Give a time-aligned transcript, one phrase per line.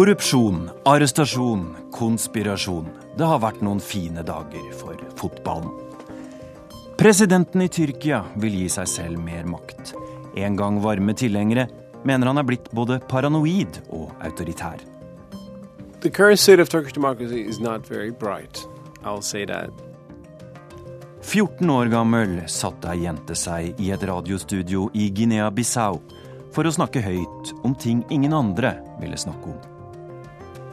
[0.00, 2.86] Korrupsjon, arrestasjon, konspirasjon.
[3.18, 5.68] Det har vært noen fine dager for fotballen.
[6.96, 9.90] Presidenten i Tyrkia vil gi seg selv mer makt.
[10.40, 11.66] En gang varme tilhengere
[12.08, 14.80] mener han er blitt både paranoid og autoritær.
[16.00, 18.64] The current state of Turkish democracy is not very bright.
[19.04, 19.68] I'll say that.
[21.20, 26.00] 14 år gammel satte ei jente seg i et radiostudio i Guinea-Bissau
[26.56, 29.69] for å snakke høyt om ting ingen andre ville snakke om.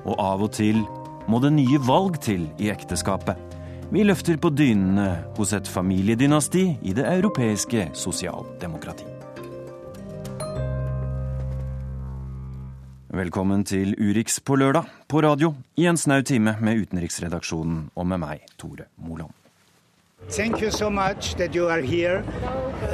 [0.07, 0.79] Og av og til
[1.27, 3.35] må det nye valg til i ekteskapet.
[3.91, 9.07] Vi løfter på dynene hos et familiedynasti i det europeiske sosialdemokrati.
[13.17, 18.19] Velkommen til Urix på lørdag på radio i en snau time med utenriksredaksjonen og med
[18.21, 19.31] meg, Tore Moland.
[20.29, 22.23] Thank you so much that you are here.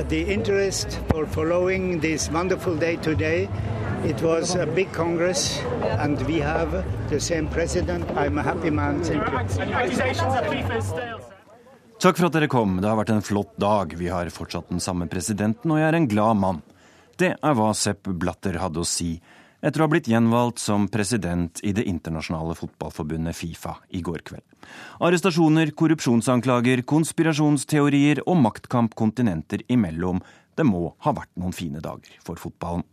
[0.09, 3.50] The interest for following this wonderful day today.
[4.05, 5.61] It was a big congress,
[5.99, 8.09] and we have the same president.
[8.17, 9.01] I'm a happy man.
[9.01, 9.37] Thank you.
[12.03, 12.81] Takk for at dere kom.
[12.83, 13.93] Det har vært en flott dag.
[13.95, 16.59] Vi har fortsatt den samme presidenten, og jeg er en glad mann.
[17.15, 19.13] Det er hva Sepp Blatter hadde å si
[19.63, 24.43] etter å ha blitt gjenvalgt som president i det internasjonale fotballforbundet Fifa i går kveld.
[24.99, 30.19] Arrestasjoner, korrupsjonsanklager, konspirasjonsteorier og maktkamp kontinenter imellom.
[30.59, 32.83] Det må ha vært noen fine dager for fotballen.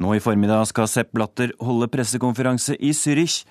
[0.00, 3.42] Nå i formiddag skal Sepp Blatter holde pressekonferanse i Zürich.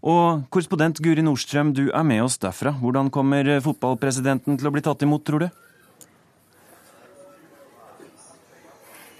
[0.00, 2.72] Og korrespondent Guri Nordstrøm, du er med oss derfra.
[2.80, 5.50] Hvordan kommer fotballpresidenten til å bli tatt imot, tror du?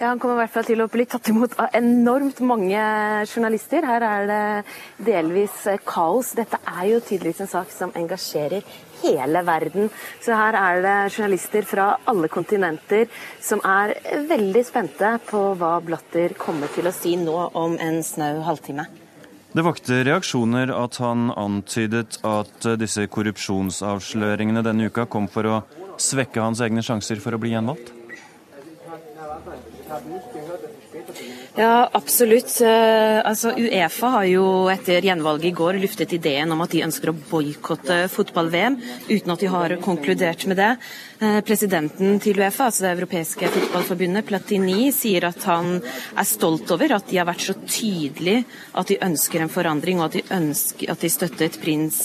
[0.01, 2.81] Ja, Han kommer i hvert fall til å bli tatt imot av enormt mange
[3.29, 3.85] journalister.
[3.85, 4.45] Her er det
[5.11, 6.33] delvis kaos.
[6.39, 8.65] Dette er jo tydeligvis en sak som engasjerer
[9.03, 9.91] hele verden.
[10.21, 13.07] Så her er det journalister fra alle kontinenter
[13.43, 13.95] som er
[14.29, 18.87] veldig spente på hva Blatter kommer til å si nå om en snau halvtime.
[19.51, 25.57] Det vakte reaksjoner at han antydet at disse korrupsjonsavsløringene denne uka kom for å
[25.99, 27.91] svekke hans egne sjanser for å bli gjenvalgt?
[31.61, 32.55] Ja, absolutt.
[32.65, 37.17] Altså, Uefa har jo etter gjenvalget i går luftet ideen om at de ønsker å
[37.29, 38.79] boikotte fotball-VM,
[39.11, 40.71] uten at de har konkludert med det.
[41.21, 47.11] Presidenten til Uefa, altså det europeiske fotballforbundet, Platini, sier at han er stolt over at
[47.11, 48.47] de har vært så tydelige
[48.81, 51.99] at de ønsker en forandring, og at de, ønsker, at de støttet prins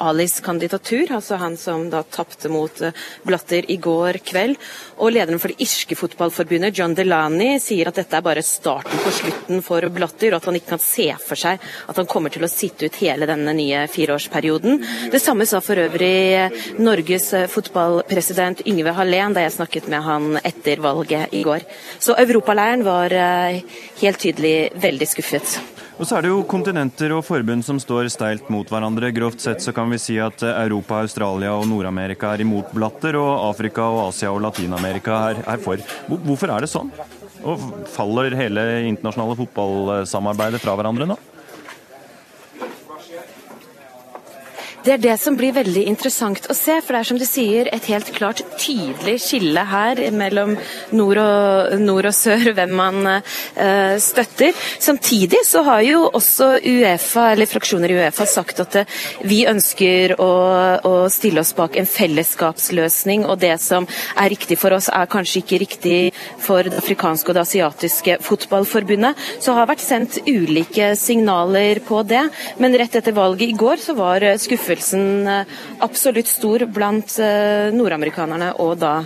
[0.00, 2.80] Alis kandidatur, altså han som da tapte mot
[3.28, 4.56] Blatter i går kveld.
[4.96, 9.12] Og lederen for det irske fotballforbundet, John Delani, sier at dette er bare starten på
[9.18, 12.48] slutten for Blatter, og at han ikke kan se for seg at han kommer til
[12.48, 14.80] å sitte ut hele denne nye fireårsperioden.
[15.12, 20.82] Det samme sa for øvrig Norges fotballpresident Yngve Hallén da jeg snakket med han etter
[20.84, 21.66] valget i går.
[21.98, 25.58] Så europaleiren var helt tydelig veldig skuffet.
[25.94, 29.12] Og så er det jo kontinenter og forbund som står steilt mot hverandre.
[29.14, 33.44] Grovt sett så kan vi si at Europa, Australia og Nord-Amerika er imot Blatter, og
[33.52, 35.78] Afrika og Asia og Latin-Amerika er, er for.
[36.10, 36.90] Hvorfor er det sånn?
[37.46, 37.62] Og
[37.94, 41.20] faller hele internasjonale fotballsamarbeidet fra hverandre nå?
[44.84, 47.70] Det er det som blir veldig interessant å se, for det er som du sier
[47.72, 50.50] et helt klart tydelig skille her mellom
[50.92, 54.52] nord og, nord og sør, hvem man uh, støtter.
[54.84, 60.18] Samtidig så har jo også Uefa, eller fraksjoner i Uefa sagt at uh, vi ønsker
[60.20, 60.28] å,
[60.84, 63.88] å, stille oss bak en fellesskapsløsning, og det som
[64.20, 65.96] er riktig for oss er kanskje ikke riktig
[66.44, 69.24] for det afrikanske og det asiatiske fotballforbundet.
[69.40, 72.26] Så har vært sendt ulike signaler på det,
[72.60, 74.73] men rett etter valget i går så var skuffelsen
[75.84, 77.18] absolutt stor blant
[77.74, 78.96] nordamerikanerne og da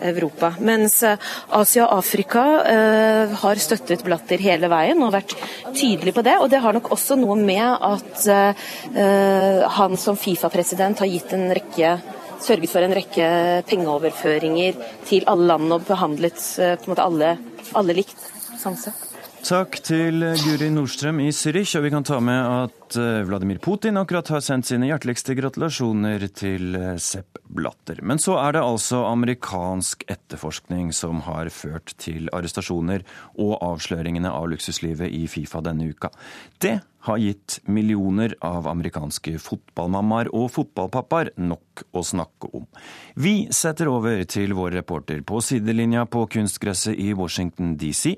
[0.00, 0.52] Europa.
[0.62, 5.34] Mens Asia og Afrika eh, har støttet Blatter hele veien og vært
[5.74, 6.38] tydelig på det.
[6.42, 11.50] Og det har nok også noe med at eh, han som Fifa-president har gitt en
[11.58, 11.98] rekke
[12.38, 13.28] sørget for en rekke
[13.66, 14.78] pengeoverføringer
[15.08, 17.34] til alle land og behandlet på en måte alle,
[17.74, 18.18] alle likt.
[18.58, 19.07] sånn sett.
[19.46, 22.96] Takk til Guri Nordstrøm i Zürich, og vi kan ta med at
[23.28, 28.02] Vladimir Putin akkurat har sendt sine hjerteligste gratulasjoner til Sepp Blatter.
[28.02, 33.06] Men så er det altså amerikansk etterforskning som har ført til arrestasjoner
[33.38, 36.10] og avsløringene av luksuslivet i Fifa denne uka.
[36.58, 42.66] Det har gitt millioner av amerikanske fotballmammaer og fotballpappaer nok å snakke om.
[43.14, 48.16] Vi setter over til vår reporter på sidelinja på kunstgresset i Washington DC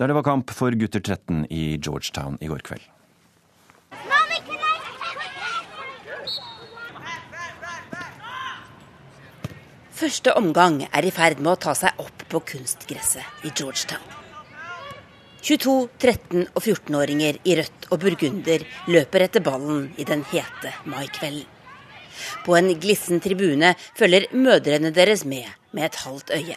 [0.00, 2.86] der det var kamp for gutter 13 i Georgetown i går kveld.
[10.00, 14.00] Første omgang er i ferd med å ta seg opp på kunstgresset i Georgetown.
[15.44, 21.44] 22, 13 og 14-åringer i rødt og burgunder løper etter ballen i den hete maikvelden.
[22.44, 26.56] På en glissen tribune følger mødrene deres med med et halvt øye.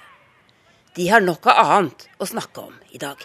[0.96, 3.18] De har noe annet å snakke om i dag.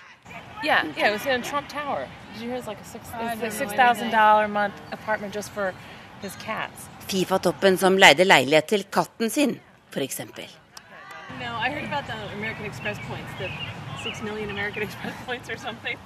[0.65, 2.09] Yeah, yeah, it was in Trump Tower.
[2.33, 5.75] Did you hear it's like a six thousand dollar month apartment just for
[6.23, 6.89] his cats?
[7.09, 9.61] Fifa-toppen som leide leilighet til katten sin,
[9.93, 10.21] f.eks.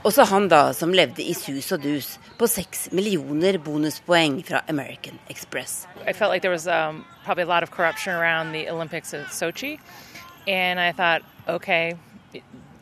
[0.02, 5.18] Også han da, som levde i sus og dus på seks millioner bonuspoeng fra American
[5.30, 5.86] Express.
[6.06, 9.26] I felt like there was um, probably a lot of corruption around the Olympics at
[9.30, 9.78] Sochi,
[10.46, 11.96] and I thought, okay,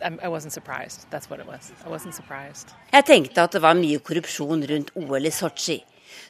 [0.03, 1.07] I wasn't surprised.
[1.11, 1.73] That's what it was.
[1.85, 2.73] I wasn't surprised.
[2.93, 5.81] Jeg tenkte at det var mye korrupsjon rundt OL i Sotsji.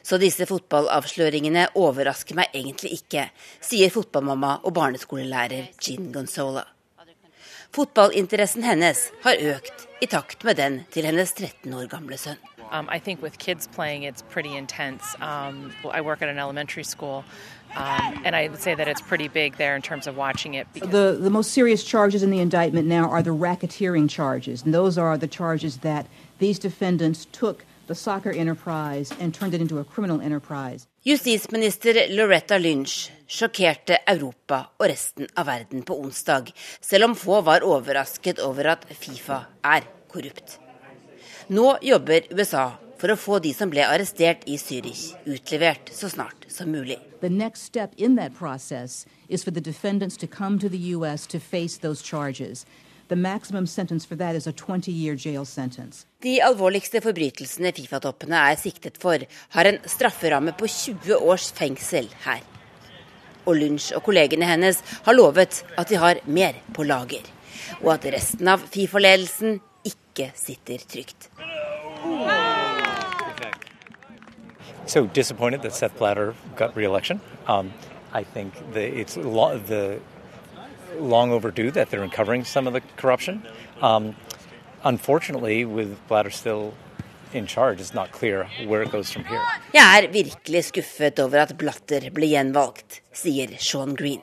[0.03, 3.29] Så disse fotballavsløringene overrasker meg egentlig ikke,
[3.61, 6.65] sier fotballmamma og barneskolelærer Jean Gonzola.
[7.71, 12.41] Fotballinteressen hennes har økt i takt med den til hennes 13 år gamle sønn.
[12.71, 15.03] Um, I think with kids playing, it's pretty intense.
[15.19, 17.23] Um, I work at an elementary school,
[17.75, 20.67] um, and I would say that it's pretty big there in terms of watching it.
[20.73, 24.97] The, the most serious charges in the indictment now are the racketeering charges, and those
[24.97, 26.07] are the charges that
[26.39, 30.87] these defendants took the soccer enterprise and turned it into a criminal enterprise.
[31.05, 36.51] Justisminister Loretta Lynch sjokkerte Europa og resten av verden på onsdag,
[36.81, 40.59] selv om få var overrasket over at Fifa er korrupt.
[41.47, 46.45] Nå jobber USA for å få de som ble arrestert i Zürich, utlevert så snart
[46.47, 46.99] som mulig.
[47.21, 51.25] The next step in that process is for the defendants to come to the U.S.
[51.27, 52.65] to face those charges.
[53.07, 56.05] The maximum sentence for that is a 20-year jail sentence.
[56.21, 59.25] De alvorligste forbrytelsene Fifa-toppene er siktet for,
[59.57, 62.45] har en strafferamme på 20 års fengsel her.
[63.49, 67.25] Og Lunch og kollegene hennes har lovet at de har mer på lager.
[67.81, 69.57] Og at resten av Fifa-ledelsen
[69.89, 71.31] ikke sitter trygt.
[74.91, 77.21] So disappointed that Seth Blatter got re-election.
[77.47, 77.71] Um,
[78.11, 80.01] I think the, it's lo- the
[80.99, 83.41] long overdue that they're uncovering some of the corruption.
[83.81, 84.17] Um,
[84.83, 86.73] unfortunately, with Blatter still
[87.31, 89.39] in charge, it's not clear where it goes from here.
[89.73, 94.19] Jeg er virkelig skuffet over at Blatter ble gjenvalgt, sier Sean Green.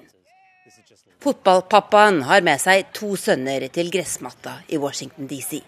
[1.25, 5.65] Fotballpappaen har med seg to sønner til gressmatta i Washington DC.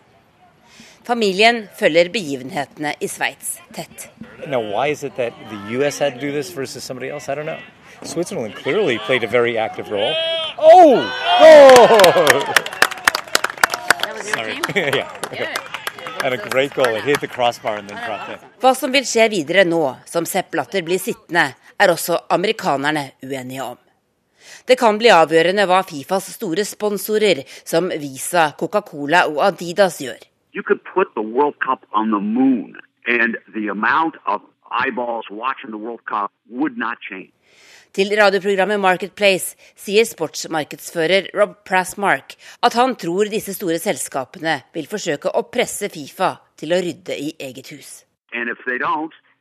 [1.05, 4.09] Familien følger begivenhetene i Sveits tett.
[4.47, 5.99] Now, why is it that the U.S.
[5.99, 7.29] had to do this versus somebody else?
[7.29, 7.61] I don't know.
[8.03, 10.15] Switzerland clearly played a very active role.
[10.59, 11.01] Oh!
[11.41, 12.55] Oh!
[14.23, 14.61] Sorry.
[14.77, 15.55] yeah.
[16.23, 16.95] And a great goal.
[16.97, 18.41] It hit the crossbar and then dropped it.
[18.61, 21.47] Hva som vil skje videre nå som Sepp Blatter blir sittende,
[21.81, 23.79] er også amerikanerne uenige om.
[24.65, 30.30] Det kan bli avgjørende hva Fifas store sponsorer, som Visa, Coca-Cola og Adidas, gjør.
[30.53, 32.77] You could put the World Cup on the moon,
[33.07, 37.33] and the amount of eyeballs watching the World Cup would not change.
[37.93, 45.33] Til radioprogrammet Marketplace sier sportsmarkedsfører Rob Prassmark at han tror disse store selskapene vil forsøke
[45.35, 47.91] å presse Fifa til å rydde i eget hus.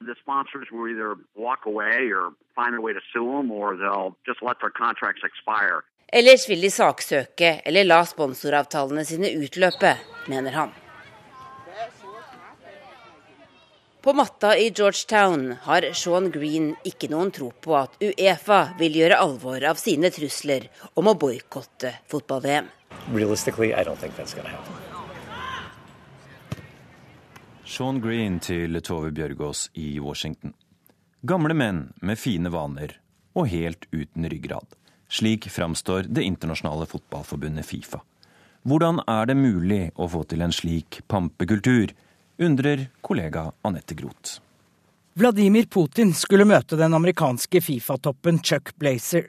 [0.02, 4.16] The sponsors will either walk away or find a way to sue them, or they'll
[4.26, 5.84] just let their contracts expire.
[6.14, 9.98] Ellers vil de saksøke eller la sponsoravtalene sine utløpe,
[10.32, 10.72] mener han.
[14.02, 19.18] På matta i Georgetown har Sean Green ikke noen tro på at Uefa vil gjøre
[19.20, 22.70] alvor av sine trusler om å boikotte fotball-VM.
[23.12, 24.74] Realistically, I don't think that's going to happen.
[27.66, 30.56] Sean Green til Tove Bjørgaas i Washington.
[31.22, 32.96] Gamle menn med fine vaner
[33.36, 34.78] og helt uten ryggrad.
[35.12, 38.00] Slik framstår Det internasjonale fotballforbundet Fifa.
[38.64, 41.92] Hvordan er det mulig å få til en slik pampekultur?
[42.40, 44.40] Undrer kollega Anette Groth.
[45.14, 49.26] Vladimir Putin skulle møte den amerikanske Fifa-toppen Chuck Blazer.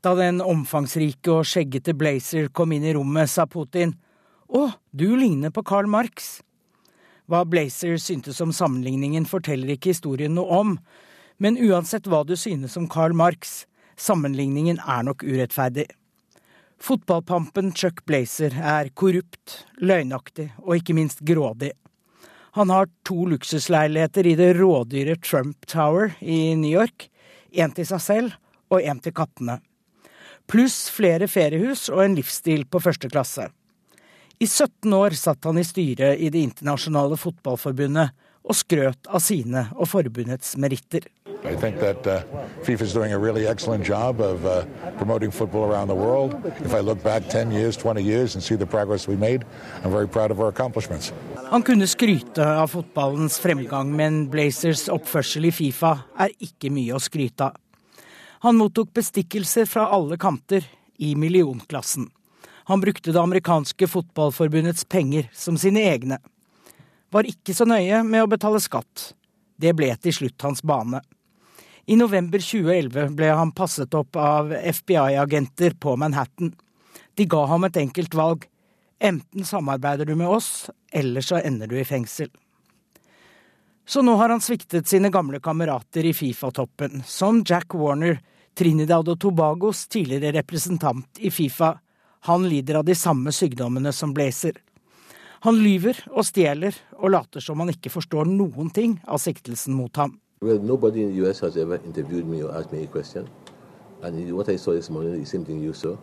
[0.00, 3.92] Da den omfangsrike og skjeggete Blazer kom inn i rommet, sa Putin
[4.48, 6.40] Å, du ligner på Karl Marx.
[7.28, 10.74] Hva Blazer syntes om sammenligningen, forteller ikke historien noe om,
[11.36, 15.86] men uansett hva du synes om Karl Marx, sammenligningen er nok urettferdig.
[16.82, 21.74] Fotballpampen Chuck Blazer er korrupt, løgnaktig og ikke minst grådig.
[22.54, 27.08] Han har to luksusleiligheter i det rådyre Trump Tower i New York.
[27.52, 28.34] En til seg selv
[28.72, 29.56] og en til kattene.
[30.50, 33.46] Pluss flere feriehus og en livsstil på første klasse.
[34.36, 38.12] I 17 år satt han i styret i Det internasjonale fotballforbundet,
[38.42, 41.06] og skrøt av sine og forbundets meritter.
[41.44, 42.22] I think that uh,
[42.62, 44.64] FIFA is doing a really excellent job of uh,
[44.98, 46.34] promoting football around the world.
[46.64, 49.44] If I look back 10 years, 20 years and see the progress we made,
[49.84, 51.12] I'm very proud of our accomplishments.
[51.50, 57.02] Han kunne skryte av fotballens fremgang, men Blazers oppførsel i Fifa er ikke mye å
[57.02, 57.58] skryte av.
[58.42, 60.64] Han mottok bestikkelser fra alle kanter,
[61.02, 62.10] i millionklassen.
[62.64, 66.18] Han brukte det amerikanske fotballforbundets penger som sine egne.
[67.12, 69.12] Var ikke så nøye med å betale skatt.
[69.60, 71.02] Det ble til slutt hans bane.
[71.86, 76.54] I november 2011 ble han passet opp av FBI-agenter på Manhattan.
[77.14, 78.46] De ga ham et enkelt valg.
[79.02, 82.30] Enten samarbeider du med oss, eller så ender du i fengsel.
[83.84, 88.20] Så nå har han sviktet sine gamle kamerater i Fifa-toppen, som Jack Warner,
[88.54, 91.74] Trinidad og Tobagos tidligere representant i Fifa.
[92.30, 94.54] Han lider av de samme sykdommene som Blazer.
[95.42, 99.96] Han lyver og stjeler og later som han ikke forstår noen ting av siktelsen mot
[99.98, 100.14] ham.
[100.42, 103.26] Well, nobody in the US has ever interviewed me or asked me a question.
[104.02, 105.96] And what I saw this morning is the same thing you saw.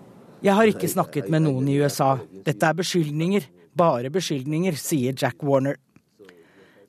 [0.44, 2.18] Jeg har ikke snakket med noen i USA.
[2.46, 3.48] Dette er beskyldninger.
[3.76, 5.76] Bare beskyldninger, sier Jack Warner.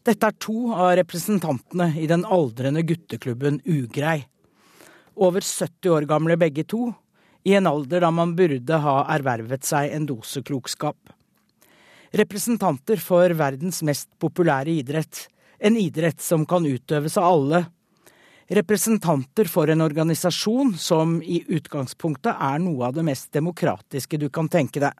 [0.07, 4.25] Dette er to av representantene i den aldrende gutteklubben Ugrei.
[5.19, 6.88] Over 70 år gamle begge to,
[7.47, 10.99] i en alder da man burde ha ervervet seg en dose klokskap.
[12.10, 17.60] Representanter for verdens mest populære idrett, en idrett som kan utøves av alle.
[18.50, 24.50] Representanter for en organisasjon som i utgangspunktet er noe av det mest demokratiske du kan
[24.50, 24.96] tenke deg.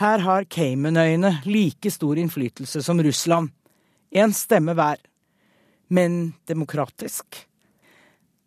[0.00, 3.48] Her har Caymanøyene like stor innflytelse som Russland.
[4.12, 5.00] Én stemme hver.
[5.88, 7.46] Men demokratisk?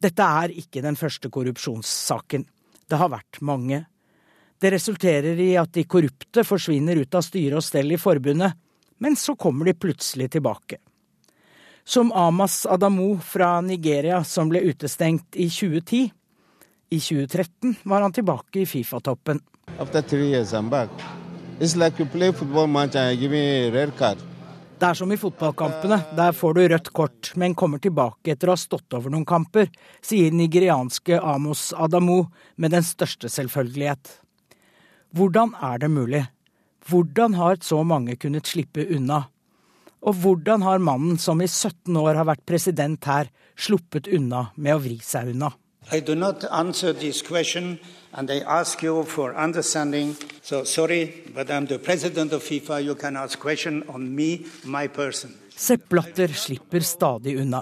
[0.03, 2.45] Dette er ikke den første korrupsjonssaken.
[2.85, 3.81] Det har vært mange.
[4.63, 8.55] Det resulterer i at de korrupte forsvinner ut av styre og stell i forbundet,
[9.03, 10.79] men så kommer de plutselig tilbake
[11.83, 16.11] som Amas Adamo fra Nigeria, som ble utestengt i 2010.
[16.89, 19.41] I 2013 var han tilbake i Fifa-toppen.
[24.79, 25.99] Det er som i fotballkampene.
[26.17, 29.69] Der får du rødt kort, men kommer tilbake etter å ha stått over noen kamper,
[30.03, 34.22] sier nigerianske Amos Adamo med den største selvfølgelighet.
[35.13, 36.25] Hvordan er det mulig?
[36.89, 39.23] Hvordan har så mange kunnet slippe unna?
[40.01, 44.75] Og hvordan har mannen som i 17 år har vært president her, sluppet unna med
[44.75, 45.53] å vri seg unna?
[45.91, 47.77] I do not answer this question,
[48.13, 50.15] and I ask you for understanding.
[50.41, 52.81] So sorry, but I'm the president of FIFA.
[52.83, 55.35] You can ask question on me, my person.
[55.55, 57.61] Sepp Blatter slipper stadig unna.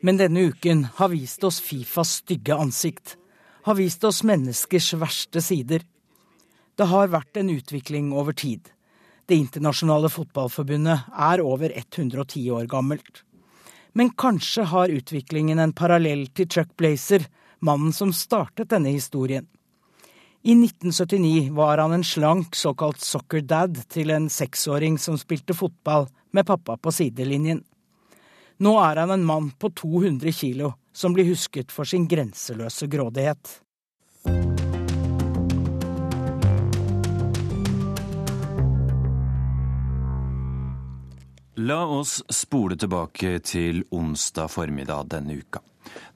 [0.00, 3.16] Men denne uken har vist oss Fifas stygge ansikt.
[3.62, 5.84] Har vist oss menneskers verste sider.
[6.76, 8.70] Det har vært en utvikling over tid.
[9.26, 13.22] Det internasjonale fotballforbundet er over 110 år gammelt.
[13.92, 17.26] Men kanskje har utviklingen en parallell til Chuck Blazer,
[17.60, 19.46] mannen som startet denne historien.
[20.42, 26.08] I 1979 var han en slank såkalt soccer dad til en seksåring som spilte fotball
[26.32, 27.60] med pappa på sidelinjen.
[28.60, 33.60] Nå er han en mann på 200 kilo som blir husket for sin grenseløse grådighet.
[41.60, 45.60] La oss spole tilbake til onsdag formiddag denne uka.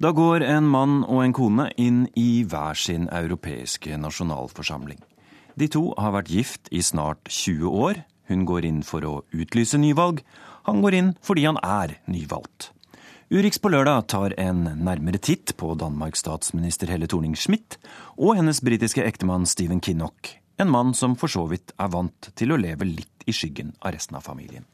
[0.01, 5.03] Da går en mann og en kone inn i hver sin europeiske nasjonalforsamling.
[5.61, 8.01] De to har vært gift i snart 20 år.
[8.31, 10.23] Hun går inn for å utlyse nyvalg.
[10.65, 12.71] Han går inn fordi han er nyvalgt.
[13.29, 17.77] Urix på lørdag tar en nærmere titt på Danmarks statsminister Helle Thorning-Schmidt
[18.17, 22.55] og hennes britiske ektemann Stephen Kinnock, en mann som for så vidt er vant til
[22.55, 24.65] å leve litt i skyggen av resten av familien.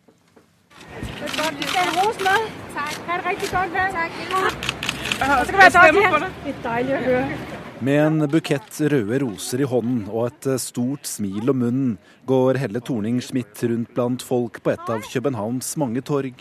[7.80, 11.95] Med en bukett røde roser i hånden og et stort smil om munnen
[12.28, 16.37] går Helle Thorning-Schmidt rundt blant folk på et av Københavns mange torg.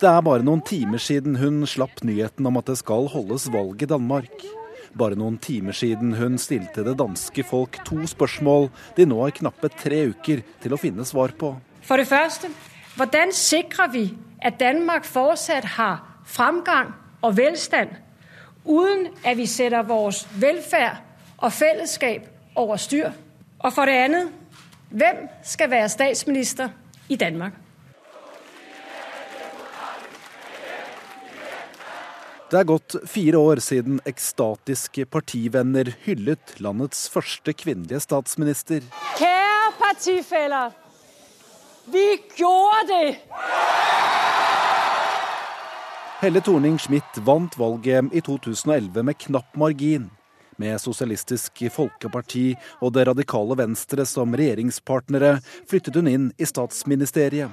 [0.00, 3.84] Det er bare noen timer siden hun slapp nyheten om at det skal holdes valg
[3.84, 4.32] i Danmark.
[4.96, 9.72] Bare noen timer siden hun stilte det danske folk to spørsmål de nå har knappe
[9.76, 11.54] tre uker til å finne svar på.
[11.82, 12.52] For det første,
[12.96, 17.88] hvordan sikrer vi at Danmark fortsatt har fremgang og velstand,
[18.64, 20.96] uten at vi setter vår velferd
[21.38, 23.10] og fellesskap over styr?
[23.58, 24.30] Og for det andet,
[24.90, 26.68] hvem skal være statsminister
[27.08, 27.52] i Danmark?
[32.52, 38.84] Det er gått fire år siden ekstatiske partivenner hyllet landets første kvinnelige statsminister.
[39.16, 40.81] Kjære partifeller!
[41.84, 43.16] Vi gjorde det!
[46.20, 50.10] Helle Thorning-Schmidt vant valget i 2011 med knapp margin.
[50.56, 57.50] Med Sosialistisk Folkeparti og Det radikale Venstre som regjeringspartnere flyttet hun inn i statsministeriet.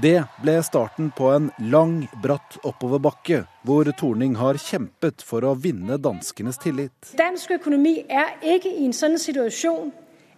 [0.00, 6.00] Det ble starten på en lang, bratt oppoverbakke, hvor Torning har kjempet for å vinne
[6.00, 7.12] danskenes tillit.
[7.18, 9.92] Dansk økonomi er ikke i en sånn situasjon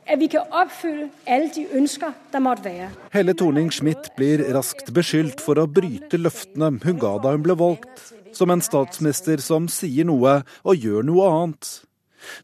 [0.05, 2.91] at vi kan oppfylle alle de ønsker der måtte være.
[3.15, 8.11] Helle Thorning-Schmidt blir raskt beskyldt for å bryte løftene hun ga da hun ble valgt,
[8.35, 11.71] som en statsminister som sier noe og gjør noe annet.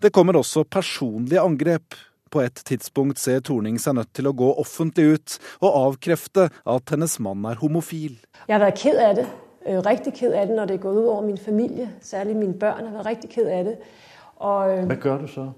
[0.02, 1.98] Det kommer også personlige angrep.
[2.30, 5.32] På et tidspunkt ser Torning seg nødt til å gå offentlig ut
[5.64, 8.20] og avkrefte at hennes mann er homofil.
[8.46, 9.24] Jeg har vært ked av det.
[9.66, 11.88] Øh, riktig ked av det når det er gått ut over min familie.
[12.06, 13.74] Særlig mine barn har vært riktig ked av det.
[14.38, 15.48] Og, Hva gjør du så?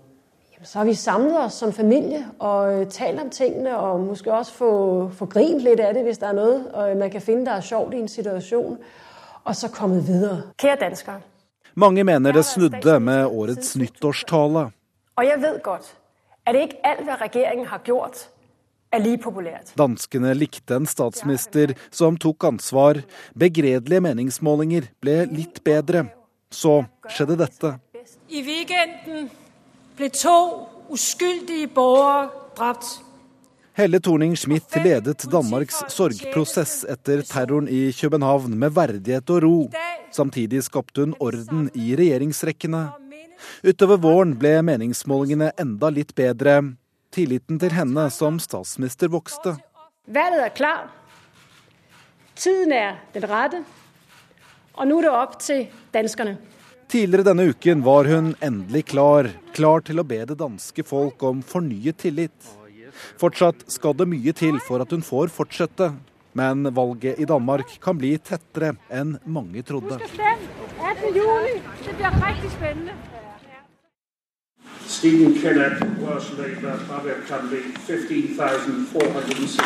[0.65, 4.53] Så har vi samlet oss som familie og øh, talt om tingene, og måske også
[4.53, 4.73] få,
[5.15, 7.95] få grint litt av det hvis det er noe man kan finne der er sjovt
[7.95, 8.79] i en situasjon.
[9.45, 10.53] Og så kommet videre.
[10.63, 11.21] Kjære danskere.
[11.75, 14.69] Mange mener det snudde med årets nyttårstale.
[15.17, 15.89] Og jeg vet godt
[16.47, 18.29] at ikke alt hva regjeringen har gjort,
[18.93, 19.73] er like populært.
[19.79, 23.01] Danskene likte en statsminister som tok ansvar.
[23.39, 26.07] Begredelige meningsmålinger ble litt bedre.
[26.53, 27.77] Så skjedde dette.
[28.29, 29.31] I weekenden
[30.03, 32.87] ble to uskyldige borgere drept.
[33.79, 39.55] Helle Thorning-Schmidt ledet Danmarks sorgprosess etter terroren i København med verdighet og ro.
[40.13, 42.83] Samtidig skapte hun orden i regjeringsrekkene.
[43.65, 46.59] Utover våren ble meningsmålingene enda litt bedre.
[47.15, 49.55] Tilliten til henne som statsminister vokste.
[50.07, 50.87] Valget er klar.
[52.37, 53.63] Tiden er den rette.
[54.75, 56.37] Og nå er det opp til danskerne.
[56.93, 59.31] Tidligere denne uken var hun endelig klar.
[59.57, 62.51] Klar til å be det danske folk om fornyet tillit.
[63.17, 65.89] Fortsatt skal det mye til for at hun får fortsette.
[66.37, 70.03] Men valget i Danmark kan bli tettere enn mange trodde.
[70.05, 71.17] 18.
[71.17, 71.57] juni.
[71.81, 73.12] Det blir riktig spennende.
[75.03, 79.59] Stephen Kinnock Welsh Labour Public candidate 15,406.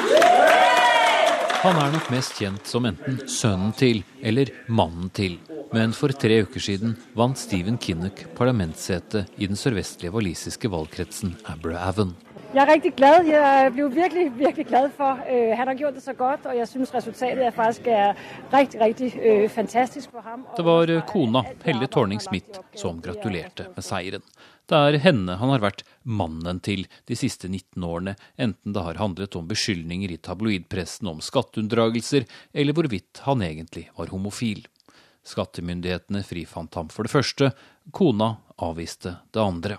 [1.61, 5.37] Han er nok mest kjent som enten sønnen til eller mannen til.
[5.77, 12.16] Men for tre uker siden vant Stephen Kinnock parlamentssetet i den sørvestlige walisiske valgkretsen Aberavon.
[12.57, 13.27] Jeg er riktig glad.
[13.29, 16.69] Jeg ble virkelig, virkelig glad for uh, Han har gjort det så godt, og jeg
[16.71, 18.14] syns resultatet er faktisk er
[18.49, 20.47] riktig, riktig uh, fantastisk for ham.
[20.57, 24.25] Det var kona, Helle Tårning-Smith, som gratulerte med seieren.
[24.64, 29.03] Det er henne han har vært mannen til de siste 19 årene, enten det har
[29.05, 32.25] handlet om beskyldninger i tabloidpressen om skatteunndragelser,
[32.57, 34.64] eller hvorvidt han egentlig var homofil.
[35.29, 37.53] Skattemyndighetene frifant ham for det første,
[37.92, 39.77] kona avviste det andre.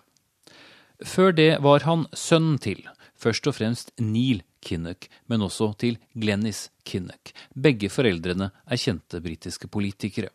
[1.05, 2.81] Før det var han sønnen til,
[3.13, 7.33] først og fremst Neil Kinnock, men også til Glennis Kinnock.
[7.53, 10.31] Begge foreldrene er kjente britiske politikere.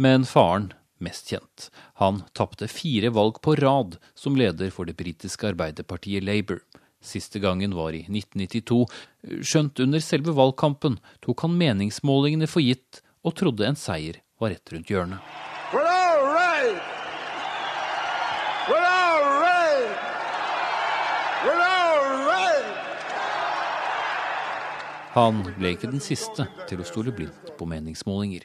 [0.00, 0.70] Men faren
[1.04, 1.68] mest kjent.
[2.00, 6.62] Han tapte fire valg på rad som leder for det britiske arbeiderpartiet Labour.
[7.04, 8.86] Siste gangen var i 1992,
[9.44, 14.72] skjønt under selve valgkampen tok han meningsmålingene for gitt og trodde en seier var rett
[14.72, 15.55] rundt hjørnet.
[25.16, 28.42] Han ble ikke den siste til å stole blindt på meningsmålinger.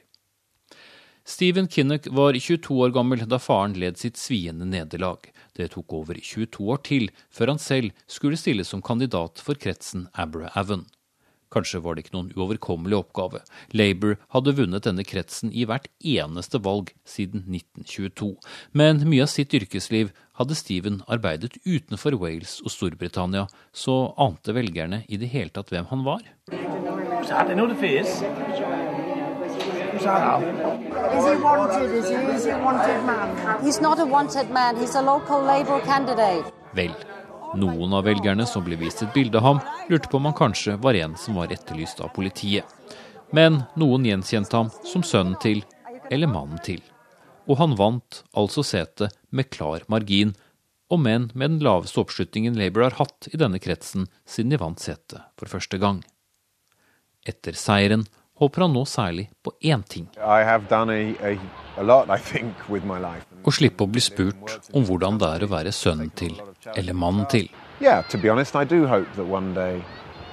[1.28, 5.28] Stephen Kinnock var 22 år gammel da faren led sitt sviende nederlag.
[5.52, 10.08] Det tok over 22 år til før han selv skulle stille som kandidat for kretsen
[10.16, 10.88] Aberavon.
[11.52, 13.42] Kanskje var det ikke noen uoverkommelig oppgave.
[13.76, 18.34] Labour hadde vunnet denne kretsen i hvert eneste valg siden 1922.
[18.72, 25.04] Men mye av sitt yrkesliv hadde Stephen arbeidet utenfor Wales og Storbritannia, så ante velgerne
[25.12, 26.24] i det hele tatt hvem han var.
[30.02, 31.92] Is he wanted?
[31.92, 33.64] Is he, is he a wanted man?
[33.64, 34.78] He's not a wanted man.
[34.78, 36.46] He's a local Labour candidate.
[36.74, 36.96] Vel,
[37.58, 39.60] noen av velgerne som ble vist et bilde av ham,
[39.90, 42.66] lurte på om han kanskje var en som var etterlyst av politiet.
[43.32, 45.64] Men noen gjenkjente ham som sønnen til,
[46.12, 46.82] eller mannen til.
[47.48, 50.36] Og han vant altså setet med klar margin,
[50.92, 54.80] om enn med den laveste oppslutningen Labour har hatt i denne kretsen siden de vant
[54.80, 56.02] setet for første gang.
[57.24, 58.04] Etter seieren
[58.42, 60.10] håper han nå særlig på én ting.
[63.42, 66.36] Å slippe å bli spurt om hvordan det er å være sønnen til
[66.76, 67.50] eller mannen til.
[67.82, 69.82] Yeah, to be honest, I do hope that one day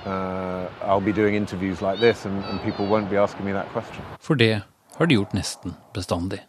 [0.04, 3.72] uh, I'll be doing interviews like this and, and people won't be asking me that
[3.72, 4.04] question.
[4.20, 4.62] For det
[4.98, 6.42] har de gjort nesten bestandig.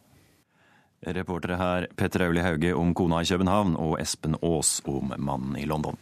[1.05, 5.63] Reportere her Petter Auli Hauge om kona i København og Espen Aas om mannen i
[5.65, 5.95] London.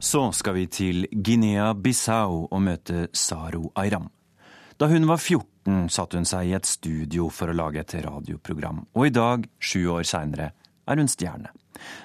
[0.00, 4.06] Så skal vi til Guinea-Bissau og møte Saro Ayram.
[4.78, 8.84] Da hun var 14, satte hun seg i et studio for å lage et radioprogram,
[8.94, 10.52] og i dag, sju år seinere,
[10.86, 11.50] er hun stjerne.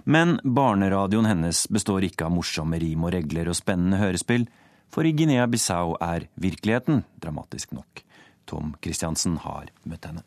[0.09, 4.47] Men barneradioen hennes består ikke av morsomme rim og regler og spennende hørespill,
[4.89, 8.01] for i Guinea-Bissau er virkeligheten dramatisk nok.
[8.49, 10.25] Tom Christiansen har møtt henne.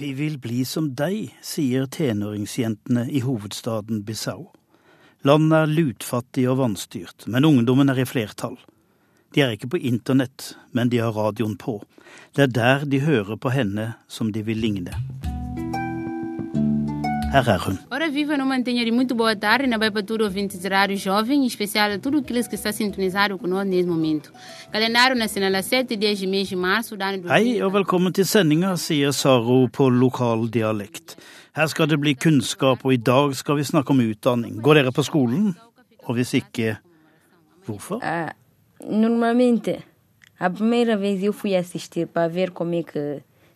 [0.00, 4.48] Vi vil bli som deg, sier tenåringsjentene i hovedstaden Bissau.
[5.20, 8.54] Landet er lutfattig og vanstyrt, men ungdommen er i flertall.
[9.36, 11.82] De er ikke på internett, men de har radioen på.
[12.32, 14.96] Det er der de hører på henne som de vil ligne.
[17.34, 17.76] Her er hun.
[17.92, 21.44] Ora viva não mantenha de muito boa tarde, na para tudo ouvintes de rádio jovem,
[21.44, 24.32] em especial a tudo aqueles que está sintonizado com nós nesse momento.
[24.72, 28.24] Calendário nacional a 7 dias de mês de março do ano Hei og velkommen til
[28.24, 31.16] sendinga, sier Saro på lokal dialekt.
[31.60, 34.62] Her skal det bli kunnskap, og i dag skal vi snakke om utdanning.
[34.64, 35.50] Går dere på skolen?
[36.08, 36.76] Og hvis ikke,
[37.66, 38.00] hvorfor?
[38.00, 38.30] Uh,
[38.88, 39.82] normalmente,
[40.38, 42.82] a primeira vez eu fui assistir para ver como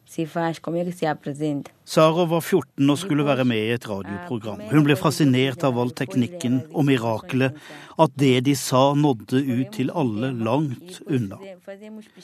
[0.07, 1.71] se faz, como é que se apresenta.
[1.85, 4.61] Sara var 14 og skulle være med i et radioprogram.
[4.71, 7.57] Hun ble fascinert av all teknikken og mirakelet,
[8.01, 11.37] at det de sa nådde ut til alle langt unna.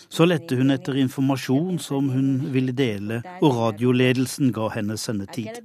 [0.09, 5.61] Så lette hun etter informasjon som hun ville dele, og radioledelsen ga henne sendetid.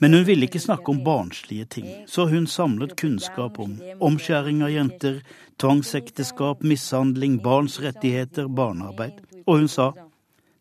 [0.00, 4.74] Men hun ville ikke snakke om barnslige ting, så hun samlet kunnskap om omskjæring av
[4.74, 5.22] jenter,
[5.62, 9.22] tvangsekteskap, mishandling, barns rettigheter, barnearbeid.
[9.46, 9.92] Og hun sa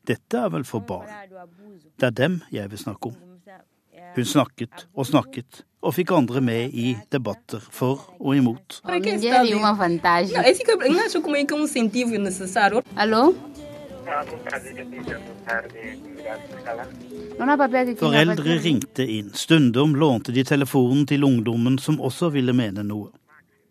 [0.07, 1.09] dette er vel for barn.
[1.99, 3.15] Det er dem jeg vil snakke om.
[4.15, 8.79] Hun snakket og snakket, og fikk andre med i debatter for og imot.
[17.99, 19.29] Foreldre ringte inn.
[19.35, 23.11] Stundom lånte de telefonen til ungdommen som også ville mene noe.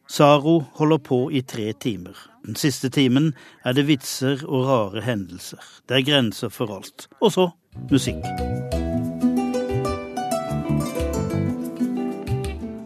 [0.08, 2.14] Saro holder på i tre timer.
[2.46, 3.32] Den siste timen
[3.66, 5.58] er det vitser og rare hendelser.
[5.88, 7.08] Det er grenser for alt.
[7.18, 7.48] Og så
[7.90, 8.22] musikk.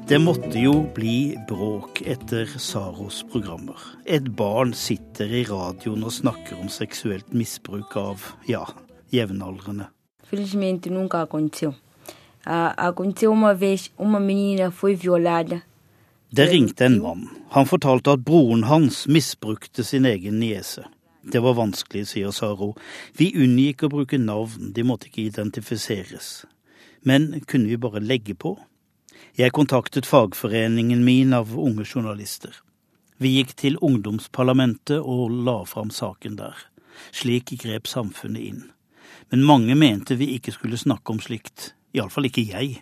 [0.09, 3.77] Det måtte jo bli bråk etter Saros programmer.
[4.07, 8.65] Et barn sitter i radioen og snakker om seksuelt misbruk av, ja,
[9.13, 9.93] jevnaldrende.
[10.25, 11.75] Felizmente nunca aconteceu.
[12.45, 15.61] Aconteceu uma vez, uma menina foi violada.
[16.33, 17.29] Det ringte en mann.
[17.51, 20.85] Han fortalte at broren hans misbrukte sin egen niese.
[21.23, 22.77] Det var vanskelig, sier Saro.
[23.19, 26.45] Vi unngikk å bruke navn, de måtte ikke identifiseres.
[27.03, 28.55] Men kunne vi bare legge på?
[29.35, 32.55] Jeg kontaktet fagforeningen min av unge journalister.
[33.19, 36.55] Vi gikk til ungdomsparlamentet og la fram saken der.
[37.11, 38.63] Slik grep samfunnet inn.
[39.35, 41.73] Men mange mente vi ikke skulle snakke om slikt.
[41.91, 42.81] Iallfall ikke jeg.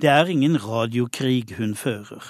[0.00, 2.22] Det er ingen radiokrig hun fører.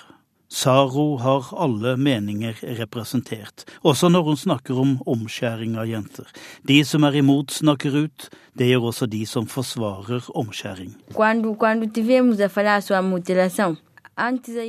[0.53, 6.29] Saro har alle meninger representert, også når hun snakker om omskjæring av jenter.
[6.69, 8.29] De som er imot, snakker ut.
[8.59, 10.93] Det gjør også de som forsvarer omskjæring.
[11.17, 11.89] Quando, quando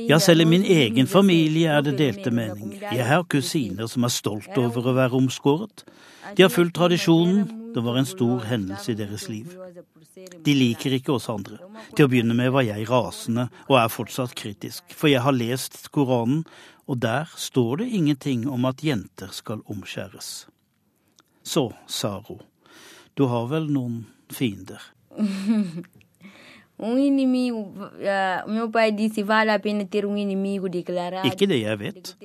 [0.08, 2.80] ja, selv i min egen familie er det delte meninger.
[2.90, 5.84] Jeg har kusiner som er stolt over å være omskåret.
[6.34, 7.44] De har fulgt tradisjonen.
[7.74, 9.54] Det var en stor hendelse i deres liv.
[10.46, 11.58] De liker ikke oss andre.
[11.96, 15.88] Til å begynne med var jeg rasende, og er fortsatt kritisk, for jeg har lest
[15.94, 16.44] Koranen,
[16.86, 20.46] og der står det ingenting om at jenter skal omskjæres.
[21.44, 22.40] Så, Saro,
[23.18, 24.82] du har vel noen fiender?
[26.76, 31.28] Um inimigo, uh, meu pai disse vale a pena ter um inimigo declarado.
[31.28, 32.16] Ikke det jeg vet.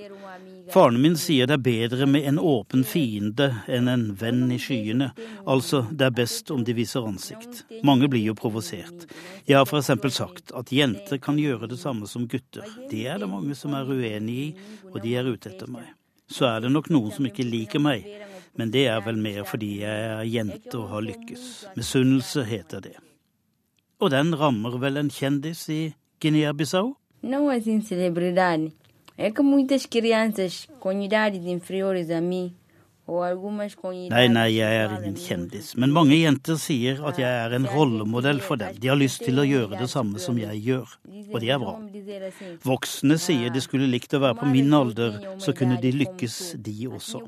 [0.73, 5.12] Faren min sier det er bedre med en åpen fiende enn en venn i skyene.
[5.45, 7.62] Altså, det er best om de viser ansikt.
[7.85, 9.05] Mange blir jo provosert.
[9.45, 12.65] Jeg har eksempel sagt at jenter kan gjøre det samme som gutter.
[12.89, 14.47] Det er det mange som er uenig i,
[14.89, 15.93] og de er ute etter meg.
[16.25, 18.09] Så er det nok noen som ikke liker meg,
[18.57, 21.45] men det er vel mer fordi jeg er jente og har lykkes.
[21.77, 22.95] Misunnelse heter det.
[23.99, 25.81] Og den rammer vel en kjendis i
[26.21, 26.95] Guinea-Bissau?
[27.21, 28.71] Não assim celebridade.
[29.17, 32.55] É que muitas crianças com idades inferiores a mim
[33.09, 37.27] ou algumas com Nei, nei, jeg er ingen kjendis, men mange jenter sier at jeg
[37.27, 38.77] er en rollemodell for dem.
[38.77, 40.93] De har lyst til å gjøre det samme som jeg gjør,
[41.33, 41.75] og det er bra.
[42.63, 46.77] Voksne sier de skulle likt å være på min alder, så kunne de lykkes, de
[46.88, 47.23] også.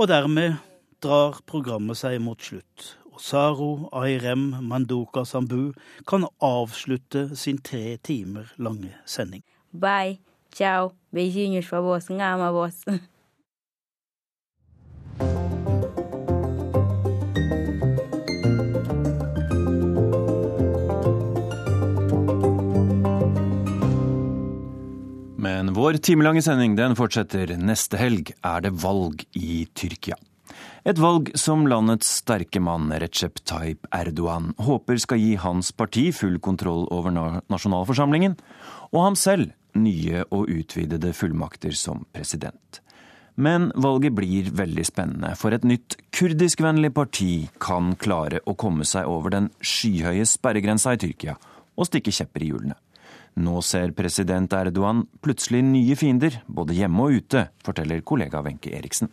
[0.00, 0.56] Og dermed
[1.04, 5.72] drar programmet seg mot slutt, og Saro Airem Manduka Sambu
[6.06, 9.42] kan avslutte sin tre timer lange sending.
[9.72, 10.18] Bye,
[10.52, 12.84] ciao, beijinhos pra vos, ngama oss.
[25.38, 27.56] Men vår timelange sending den fortsetter.
[27.56, 30.16] Neste helg er det valg i Tyrkia.
[30.86, 36.36] Et valg som landets sterke mann Recep Tayyip Erdogan håper skal gi hans parti full
[36.38, 38.36] kontroll over nasjonalforsamlingen,
[38.94, 42.78] og ham selv nye og utvidede fullmakter som president.
[43.34, 49.10] Men valget blir veldig spennende, for et nytt kurdiskvennlig parti kan klare å komme seg
[49.10, 51.34] over den skyhøye sperregrensa i Tyrkia
[51.74, 52.78] og stikke kjepper i hjulene.
[53.42, 59.10] Nå ser president Erdogan plutselig nye fiender, både hjemme og ute, forteller kollega Wenche Eriksen.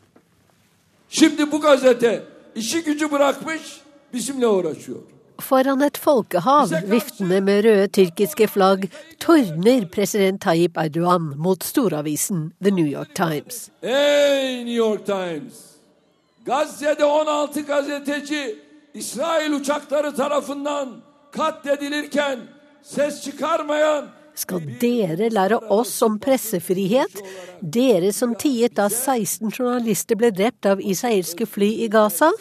[5.40, 8.88] Foran et folkehav viftende med røde tyrkiske flagg
[9.20, 13.70] tordner president Tayyip Erdogan mot storavisen The New York Times.
[13.82, 15.54] Hey New York Times!
[16.46, 18.56] Gazze'de 16 gazeteci
[18.94, 20.90] İsrail uçakları tarafından
[21.32, 22.40] katledilirken
[22.84, 27.22] ses çıkarmayan skal dere lære oss om pressefrihet?
[27.62, 32.32] Dere som tiet da 16 journalister ble drept av israelske fly i Gaza?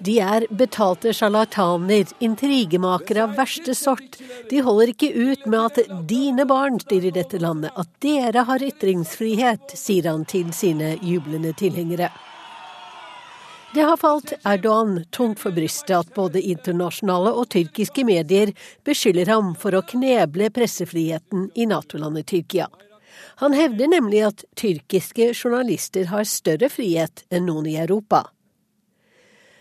[0.00, 4.16] De er betalte sjarlataner, intrigemakere av verste sort.
[4.48, 9.76] De holder ikke ut med at dine barn styrer dette landet, at dere har ytringsfrihet,
[9.76, 12.08] sier han til sine jublende tilhengere.
[13.74, 18.50] Det har falt Erdogan tungt for brystet at både internasjonale og tyrkiske medier
[18.86, 22.66] beskylder ham for å kneble pressefriheten i Nato-landet Tyrkia.
[23.38, 28.24] Han hevder nemlig at tyrkiske journalister har større frihet enn noen i Europa.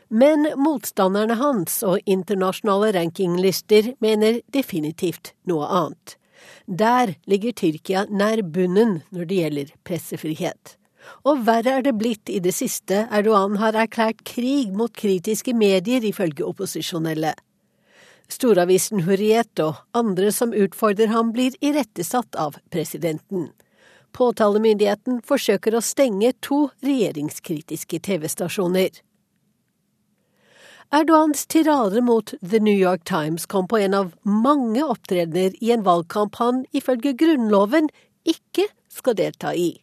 [0.09, 6.17] Men motstanderne hans og internasjonale rankinglister mener definitivt noe annet.
[6.65, 10.78] Der ligger Tyrkia nær bunnen når det gjelder pressefrihet.
[11.27, 13.05] Og verre er det blitt i det siste.
[13.11, 17.33] Erdogan har erklært krig mot kritiske medier, ifølge opposisjonelle.
[18.29, 23.49] Storavisen Hurriet og andre som utfordrer ham, blir irettesatt av presidenten.
[24.13, 29.01] Påtalemyndigheten forsøker å stenge to regjeringskritiske TV-stasjoner.
[30.89, 35.85] Erdogans tirade mot The New York Times kom på en av mange opptredener i en
[35.85, 37.91] valgkamp han ifølge Grunnloven
[38.25, 39.75] ikke skal delta i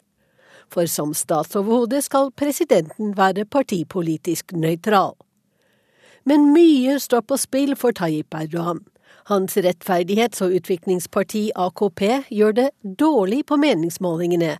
[0.73, 5.15] for som statsoverhode skal presidenten være partipolitisk nøytral.
[6.27, 8.83] Men mye står på spill for Tayyip Erdogan.
[9.27, 12.01] Hans rettferdighets- og utviklingsparti AKP
[12.31, 14.57] gjør det dårlig på meningsmålingene,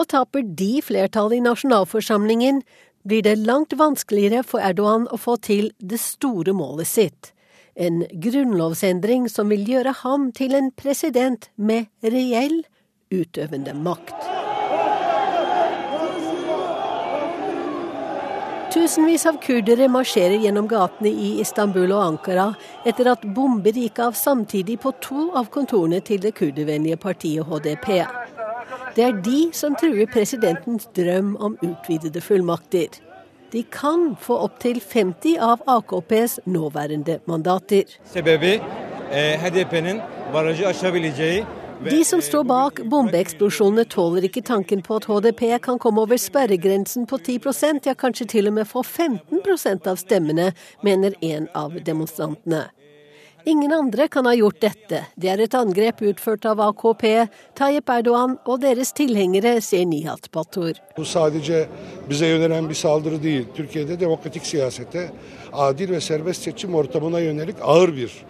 [0.00, 2.62] og taper de flertallet i nasjonalforsamlingen,
[3.04, 7.32] blir det langt vanskeligere for Erdogan å få til det store målet sitt,
[7.76, 12.60] en grunnlovsendring som vil gjøre ham til en president med reell
[13.12, 14.39] utøvende makt.
[18.70, 22.44] Tusenvis av kurdere marsjerer gjennom gatene i Istanbul og Ankara
[22.86, 27.88] etter at bomber gikk av samtidig på to av kontorene til det kurdervennlige partiet HDP.
[28.94, 32.94] Det er de som truer presidentens drøm om utvidede fullmakter.
[33.50, 37.90] De kan få opptil 50 av AKPs nåværende mandater.
[38.06, 38.60] Sebebi,
[39.10, 40.00] eh, HDP'nin
[40.32, 41.44] barajı aşabileceği
[41.84, 47.06] de som står bak bombeeksplosjonene tåler ikke tanken på at HDP kan komme over sperregrensen
[47.08, 50.50] på 10% ja kanskje til og med få 15% av stemmene,
[50.84, 52.66] mener en av demonstrantene.
[53.48, 55.00] Ingen andre kan ha gjort dette.
[55.16, 57.04] Det er et angrep utført av AKP,
[57.56, 60.76] Tayyip Erdogan og deres tilhengere, sier Nihat Batur.
[63.56, 65.10] Türkiye'de demokratik siyasete
[65.52, 68.29] adil ve serbest seçim ortamına yönelik ağır bir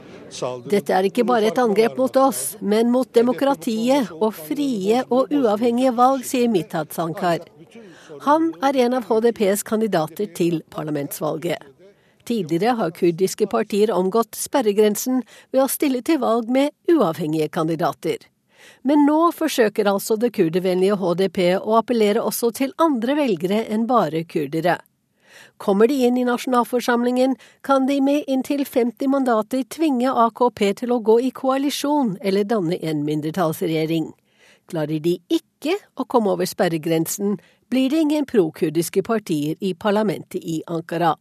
[0.71, 5.93] dette er ikke bare et angrep mot oss, men mot demokratiet og frie og uavhengige
[5.97, 7.45] valg, sier Mithat Sankar.
[8.27, 11.63] Han er en av HDPs kandidater til parlamentsvalget.
[12.29, 18.21] Tidligere har kurdiske partier omgått sperregrensen ved å stille til valg med uavhengige kandidater.
[18.85, 24.25] Men nå forsøker altså det kurdervennlige HDP å appellere også til andre velgere enn bare
[24.29, 24.79] kurdere.
[25.57, 31.01] Kommer de inn i nasjonalforsamlingen, kan de med inntil 50 mandater tvinge AKP til å
[31.05, 34.13] gå i koalisjon eller danne en mindretallsregjering.
[34.71, 37.39] Klarer de ikke å komme over sperregrensen,
[37.71, 41.15] blir det ingen prokurdiske partier i parlamentet i Ankara.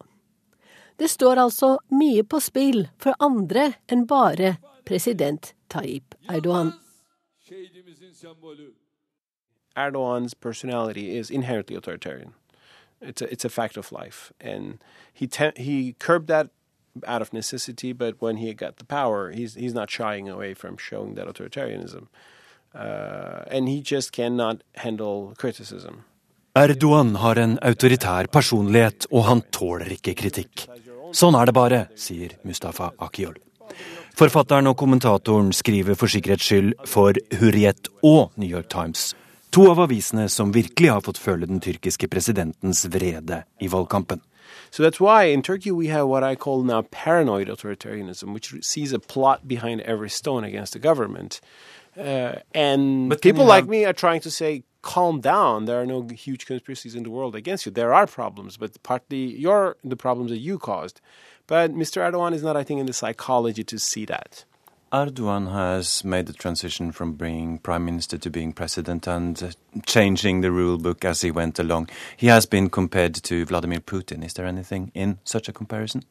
[1.00, 6.74] Det står altså mye på spill for andre enn bare president Tayyip Erdogan.
[9.78, 12.34] Erdogans personality is inherently authoritarian.
[13.02, 14.80] It's a, it's a fact of life, and
[15.14, 16.48] he te- he curbed that
[17.08, 17.94] out of necessity.
[17.94, 22.08] But when he got the power, he's he's not shying away from showing that authoritarianism,
[22.76, 26.04] uh, and he just cannot handle criticism.
[26.56, 30.66] Erdogan har en autoritær personlighet, og han tåler ikke kritikk.
[31.16, 33.38] Sånn er det bare, sier Mustafa Akiol.
[34.20, 39.14] Forfatteren og kommentatoren skriver for sikkerhets skyld for Hurriet og New York Times.
[39.52, 44.22] To av avisene som virkelig har fått føle den tyrkiske presidentens vrede i valgkampen.
[44.72, 48.94] So that's why in Turkey we have what I call now paranoid authoritarianism, which sees
[48.94, 51.42] a plot behind every stone against the government.
[51.98, 55.66] Uh, and But people like me are trying to say, calm down.
[55.66, 57.72] There are no huge conspiracies in the world against you.
[57.72, 61.02] There are problems, but partly you're the problems that you caused.
[61.48, 62.02] But Mr.
[62.02, 64.46] Erdogan is not, I think, in the psychology to see that.
[64.92, 70.52] Erdogan has made the transition from being prime minister to being president and changing the
[70.52, 71.90] rule book as he went along.
[72.18, 74.26] He has been compared to Vladimir Putin.
[74.26, 76.04] Is there anything in such a comparison?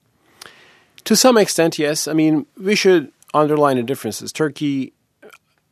[1.04, 2.06] To some extent, yes.
[2.06, 4.32] I mean, we should underline the differences.
[4.32, 4.92] Turkey,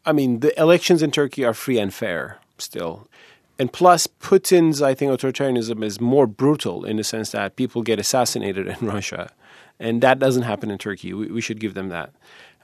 [0.04, 3.08] I mean, the elections in Turkey are free and fair still.
[3.58, 7.98] And plus, Putin's, I think, authoritarianism is more brutal in the sense that people get
[7.98, 9.30] assassinated in Russia.
[9.78, 11.12] And that doesn't happen in Turkey.
[11.12, 12.12] We, we should give them that.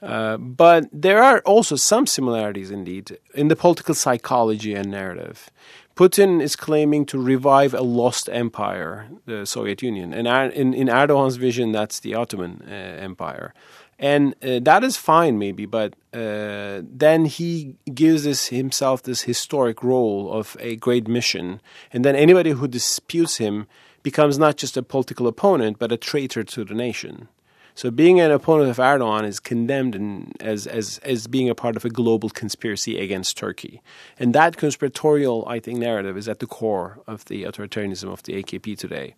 [0.03, 5.49] Uh, but there are also some similarities, indeed, in the political psychology and narrative.
[5.95, 10.13] Putin is claiming to revive a lost empire, the Soviet Union.
[10.13, 13.53] And in, in Erdogan's vision, that's the Ottoman uh, Empire.
[13.99, 19.83] And uh, that is fine, maybe, but uh, then he gives this himself this historic
[19.83, 21.61] role of a great mission.
[21.93, 23.67] And then anybody who disputes him
[24.01, 27.29] becomes not just a political opponent, but a traitor to the nation.
[27.75, 31.75] So being an opponent of Erdogan is condemned in, as, as, as being a part
[31.75, 33.81] of a global conspiracy against Turkey.
[34.19, 38.33] And that conspiratorial, I think, narrative is at the core of the authoritarianism of the
[38.43, 39.15] AKP today.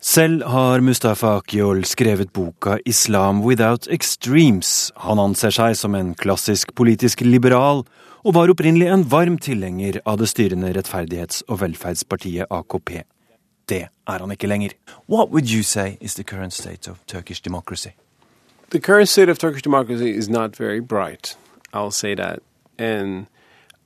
[0.00, 4.92] Selv har Mustafa Akyol skrevet boka 'Islam Without Extremes'.
[4.96, 7.82] Han anser seg som en klassisk politisk liberal,
[8.24, 13.02] og var opprinnelig en varm tilhenger av det styrende rettferdighets- og velferdspartiet AKP.
[13.68, 14.68] Det er han ikke lenger.
[15.08, 17.90] What would you say is the current state of Turkish democracy?
[18.70, 21.36] The current state of Turkish democracy is not very bright.
[21.72, 22.40] I'll say that.
[22.78, 23.26] And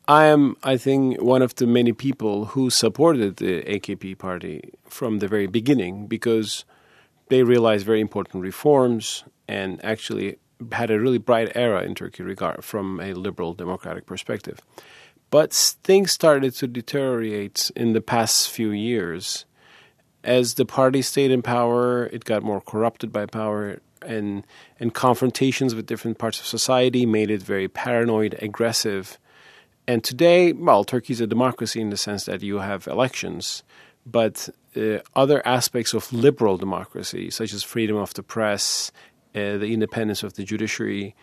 [0.09, 5.19] I am, I think, one of the many people who supported the AKP party from
[5.19, 6.65] the very beginning because
[7.29, 10.37] they realized very important reforms and actually
[10.73, 14.61] had a really bright era in Turkey regard from a liberal democratic perspective.
[15.31, 19.47] But things started to deteriorate in the past few years
[20.25, 24.45] as the party stayed in power, it got more corrupted by power, and
[24.81, 29.19] and confrontations with different parts of society made it very paranoid, aggressive.
[29.87, 33.65] And today, well, Turkey's a democracy in the sense that you have elections,
[34.07, 38.93] but uh, other aspects of liberal democracy, such as freedom of the press,
[39.35, 41.15] uh, the independence of the judiciary,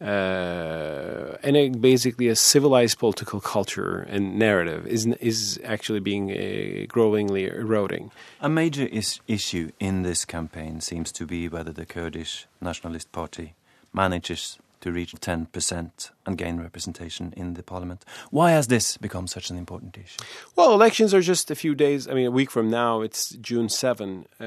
[0.00, 6.86] uh, and a, basically a civilized political culture and narrative is is actually being uh,
[6.86, 8.10] growingly eroding.
[8.40, 13.54] A major is issue in this campaign seems to be whether the Kurdish Nationalist Party
[13.92, 18.04] manages to reach 10% and gain representation in the parliament.
[18.30, 20.18] Why has this become such an important issue?
[20.56, 22.06] Well, elections are just a few days.
[22.06, 24.26] I mean, a week from now, it's June 7.
[24.40, 24.44] Uh,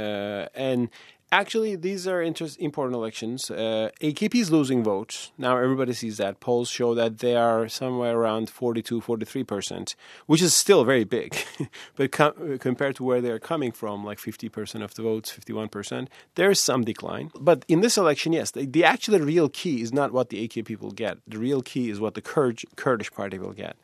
[0.55, 0.89] and
[1.31, 3.49] actually, these are important elections.
[3.49, 5.31] Uh, AKP is losing votes.
[5.37, 6.39] Now, everybody sees that.
[6.39, 11.37] Polls show that they are somewhere around 42, 43%, which is still very big.
[11.95, 16.59] but com- compared to where they're coming from, like 50% of the votes, 51%, there's
[16.59, 17.31] some decline.
[17.39, 20.79] But in this election, yes, the, the actual real key is not what the AKP
[20.79, 21.17] will get.
[21.27, 23.77] The real key is what the Kurd, Kurdish party will get.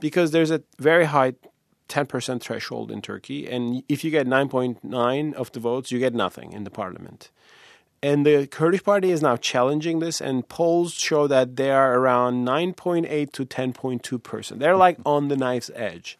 [0.00, 1.34] Because there's a very high
[1.88, 3.48] 10% threshold in Turkey.
[3.48, 7.30] And if you get 9.9 of the votes, you get nothing in the parliament.
[8.02, 12.46] And the Kurdish party is now challenging this, and polls show that they are around
[12.46, 14.58] 9.8 to 10.2%.
[14.58, 16.16] They're like on the knife's edge.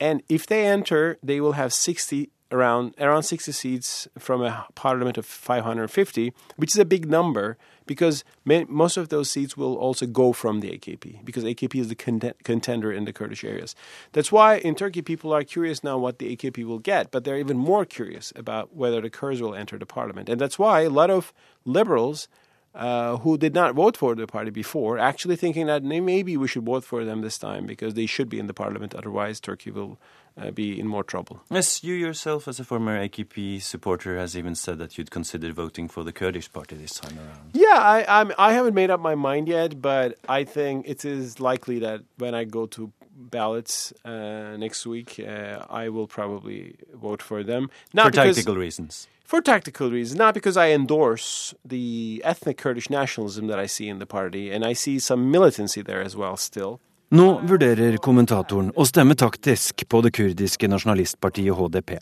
[0.00, 5.18] And if they enter, they will have 60 around around 60 seats from a parliament
[5.18, 10.06] of 550, which is a big number because ma- most of those seats will also
[10.06, 13.74] go from the AKP because AKP is the contender in the Kurdish areas.
[14.12, 17.38] That's why in Turkey people are curious now what the AKP will get, but they're
[17.38, 20.28] even more curious about whether the Kurds will enter the parliament.
[20.28, 21.32] And that's why a lot of
[21.64, 22.28] liberals
[22.74, 26.64] uh, who did not vote for the party before, actually thinking that maybe we should
[26.64, 28.94] vote for them this time because they should be in the parliament.
[28.94, 29.98] Otherwise, Turkey will
[30.40, 31.42] uh, be in more trouble.
[31.50, 35.88] Yes, you yourself, as a former AKP supporter, has even said that you'd consider voting
[35.88, 37.50] for the Kurdish party this time around.
[37.52, 41.40] Yeah, I I'm, I haven't made up my mind yet, but I think it is
[41.40, 47.22] likely that when I go to ballots uh, next week, uh, I will probably vote
[47.22, 47.70] for them.
[47.94, 49.08] Not for because- tactical reasons.
[49.24, 53.98] For tactical reasons, not because I endorse the ethnic Kurdish nationalism that I see in
[53.98, 56.80] the party, and I see some militancy there as well still.
[57.12, 61.98] Nå vurderer kommentatoren å stemme taktisk på det kurdiske nasjonalistpartiet HDP.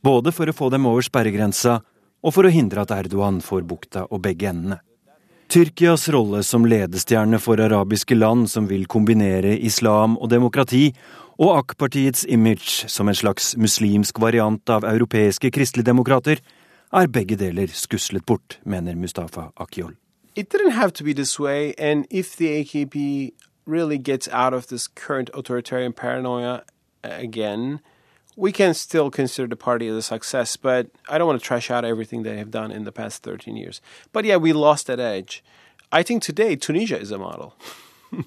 [0.00, 1.82] Både for å få dem over sperregrensa,
[2.24, 4.80] og for å hindre at Erdogan får bukta og begge endene.
[5.52, 10.94] Tyrkias rolle som ledestjerne for arabiske land som vil kombinere islam og demokrati,
[11.36, 16.40] og AK-partiets image som en slags muslimsk variant av europeiske kristeligdemokrater,
[16.88, 19.92] er begge deler skuslet bort, mener Mustafa Akyol.
[20.34, 23.34] It didn't have to be this way, AKP
[23.66, 26.64] really gets out of this current authoritarian paranoia
[27.02, 27.80] again,
[28.36, 31.70] we can still consider the party as a success, but I don't want to trash
[31.70, 33.80] out everything they have done in the past 13 years.
[34.12, 35.44] But yeah, we lost that edge.
[35.92, 37.54] I think today Tunisia is a model.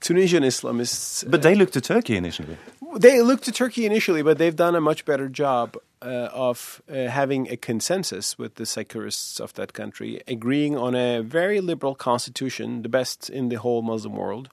[0.00, 1.30] Tunisian Islamists.
[1.30, 2.56] But they looked to Turkey initially.
[2.96, 7.08] They looked to Turkey initially, but they've done a much better job uh, of uh,
[7.08, 12.82] having a consensus with the secularists of that country, agreeing on a very liberal constitution,
[12.82, 14.48] the best in the whole Muslim world,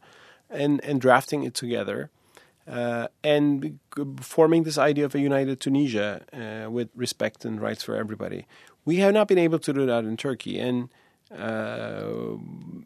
[0.50, 2.10] and, and drafting it together.
[2.68, 3.80] Uh, and
[4.20, 8.46] forming this idea of a united Tunisia uh, with respect and rights for everybody.
[8.84, 10.60] We have not been able to do that in Turkey.
[10.60, 10.90] And
[11.32, 12.36] uh,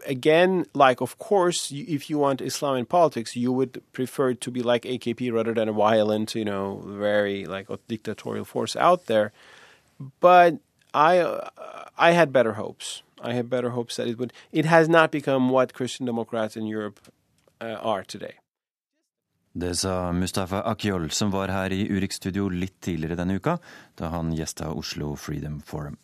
[0.05, 4.61] again, like, of course, if you want Islam in politics, you would prefer to be
[4.61, 9.31] like AKP rather than a violent, you know, very like dictatorial force out there.
[10.19, 10.59] But
[10.93, 11.49] I, uh,
[11.97, 13.01] I had better hopes.
[13.19, 14.33] I had better hopes that it would.
[14.51, 16.99] It has not become what Christian Democrats in Europe
[17.61, 18.41] are today.
[19.51, 23.57] Det sa Mustafa Akyol, som var her i Urix-studio litt tidligere denne uka,
[23.99, 25.97] da han gjesta Oslo Freedom Forum.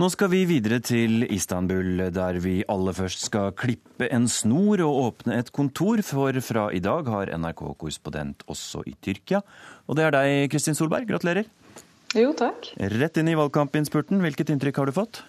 [0.00, 5.00] Nå skal vi videre til Istanbul, der vi aller først skal klippe en snor og
[5.02, 9.42] åpne et kontor, for fra i dag har NRK-korrespondent også i Tyrkia.
[9.84, 11.10] Og det er deg, Kristin Solberg.
[11.10, 11.50] Gratulerer.
[12.16, 12.70] Jo, takk.
[12.78, 14.22] Rett inn i valgkampinnspurten.
[14.24, 15.20] Hvilket inntrykk har du fått?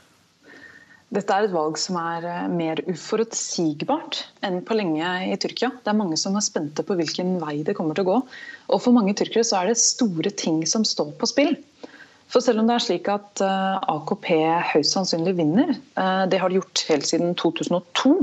[1.09, 5.71] Dette er et valg som er eh, mer uforutsigbart enn på lenge i Tyrkia.
[5.81, 8.17] Det er mange som er spente på hvilken vei det kommer til å gå.
[8.69, 11.55] Og for mange tyrkere så er det store ting som står på spill.
[12.29, 14.29] For selv om det er slik at eh, AKP
[14.75, 18.13] høyst sannsynlig vinner, eh, det har de gjort helt siden 2002,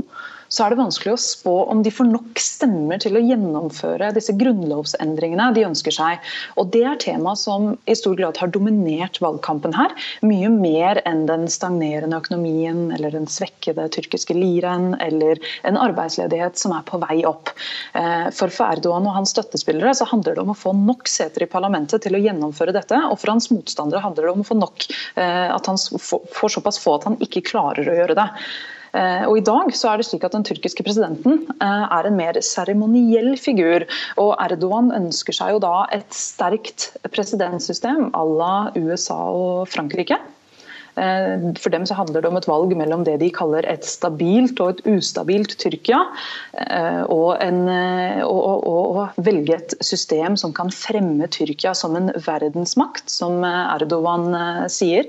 [0.49, 4.35] så er det vanskelig å spå om de får nok stemmer til å gjennomføre disse
[4.37, 6.23] grunnlovsendringene de ønsker seg.
[6.55, 9.93] Og Det er tema som i stor grad har dominert valgkampen her.
[10.25, 16.75] Mye mer enn den stagnerende økonomien eller den svekkede tyrkiske liren eller en arbeidsledighet som
[16.77, 17.51] er på vei opp.
[17.97, 21.51] Eh, for Erdogan og hans støttespillere så handler det om å få nok seter i
[21.51, 22.99] parlamentet til å gjennomføre dette.
[23.11, 26.81] Og for hans motstandere handler det om å få nok, eh, at han får såpass
[26.83, 28.27] få at han ikke klarer å gjøre det.
[28.95, 32.17] Eh, og I dag så er det slik at den tyrkiske presidenten eh, er en
[32.19, 33.87] mer seremoniell figur.
[34.21, 40.19] og Erdogan ønsker seg jo da et sterkt presidentsystem à la USA og Frankrike.
[40.97, 44.61] Eh, for dem så handler det om et valg mellom det de kaller et stabilt
[44.63, 45.99] og et ustabilt Tyrkia.
[47.07, 47.43] Og,
[48.27, 54.31] og velge et system som kan fremme Tyrkia som en verdensmakt, som Erdogan
[54.73, 55.05] sier.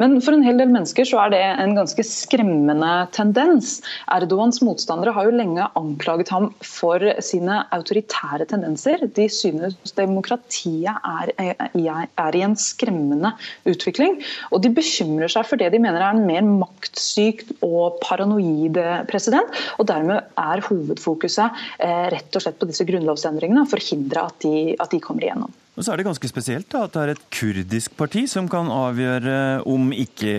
[0.00, 3.80] Men for en hel del mennesker så er det en ganske skremmende tendens.
[4.12, 9.04] Erdogans motstandere har jo lenge anklaget ham for sine autoritære tendenser.
[9.16, 13.34] De synes demokratiet er, er i en skremmende
[13.68, 14.20] utvikling.
[14.50, 18.78] Og de bekymrer seg for det de mener er en mer maktsykt og paranoid
[19.10, 19.62] president.
[19.78, 24.72] Og dermed er hovedfokuset eh, rett og slett på disse grunnlovsendringene, å forhindre at de,
[24.80, 25.52] at de kommer igjennom.
[25.72, 28.68] Og så er det ganske spesielt da, at det er et kurdisk parti som kan
[28.68, 30.34] avgjøre om ikke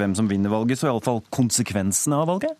[0.00, 2.56] hvem som vinner valget, så iallfall konsekvensene av valget?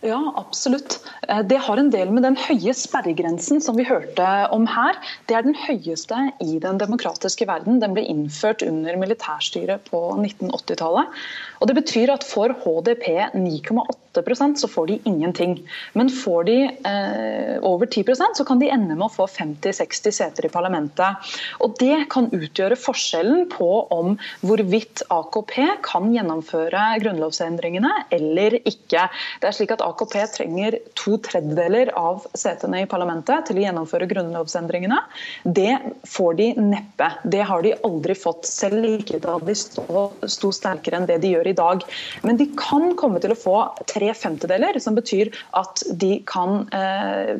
[0.00, 0.96] Ja, absolutt.
[1.28, 4.96] Eh, det har en del med den høye sperregrensen som vi hørte om her.
[5.28, 7.82] Det er den høyeste i den demokratiske verden.
[7.82, 11.20] Den ble innført under militærstyret på 1980-tallet.
[11.60, 13.06] Og Det betyr at for HDP
[13.36, 15.58] 9,8% så får de ingenting.
[15.92, 16.56] Men får de
[16.88, 21.30] eh, over 10% så kan de ende med å få 50-60 seter i parlamentet.
[21.60, 25.54] Og Det kan utgjøre forskjellen på om hvorvidt AKP
[25.84, 29.04] kan gjennomføre grunnlovsendringene eller ikke.
[29.42, 34.08] Det er slik at AKP trenger to tredjedeler av setene i parlamentet til å gjennomføre
[34.10, 35.02] grunnlovsendringene.
[35.44, 35.76] Det
[36.08, 37.12] får de neppe.
[37.28, 41.49] Det har de aldri fått, selv ikke da de sto, sterkere enn det de gjør
[41.49, 41.84] i dag.
[42.26, 43.56] Men de kan komme til å få
[43.90, 47.36] tre femtedeler, som betyr at de kan eh,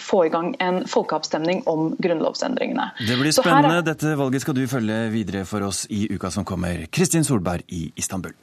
[0.00, 2.90] få i gang en folkeavstemning om grunnlovsendringene.
[3.06, 3.84] Det blir spennende.
[3.86, 6.86] Dette valget skal du følge videre for oss i uka som kommer.
[6.90, 8.34] Kristin Solberg i Istanbul.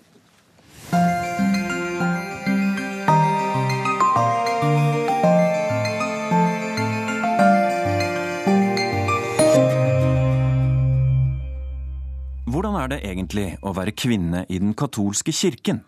[12.53, 15.79] Hvordan er det egentlig å være kvinne i den katolske kirken?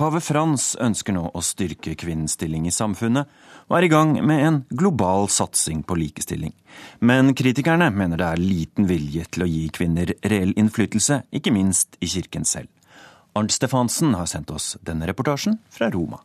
[0.00, 3.28] Pave Frans ønsker nå å styrke kvinnens stilling i samfunnet,
[3.68, 6.54] og er i gang med en global satsing på likestilling.
[7.04, 12.00] Men kritikerne mener det er liten vilje til å gi kvinner reell innflytelse, ikke minst
[12.00, 12.72] i kirken selv.
[13.36, 16.22] Arnt Stefansen har sendt oss denne reportasjen fra Roma.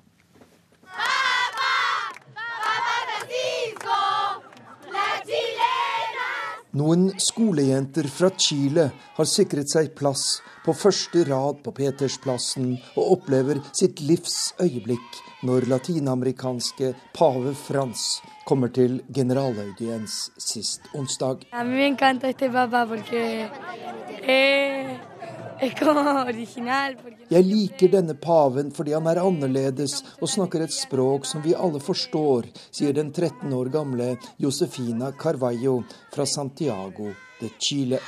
[6.72, 8.86] Noen skolejenter fra Chile
[9.18, 15.68] har sikret seg plass på første rad på Petersplassen og opplever sitt livs øyeblikk når
[15.68, 21.44] latinamerikanske pave Frans kommer til generalaudiens sist onsdag.
[27.32, 31.78] Jeg liker denne paven fordi han er annerledes og snakker et språk som vi alle
[31.78, 38.02] forstår, sier den 13 år gamle Josefina Carvalho fra Santiago de Chile.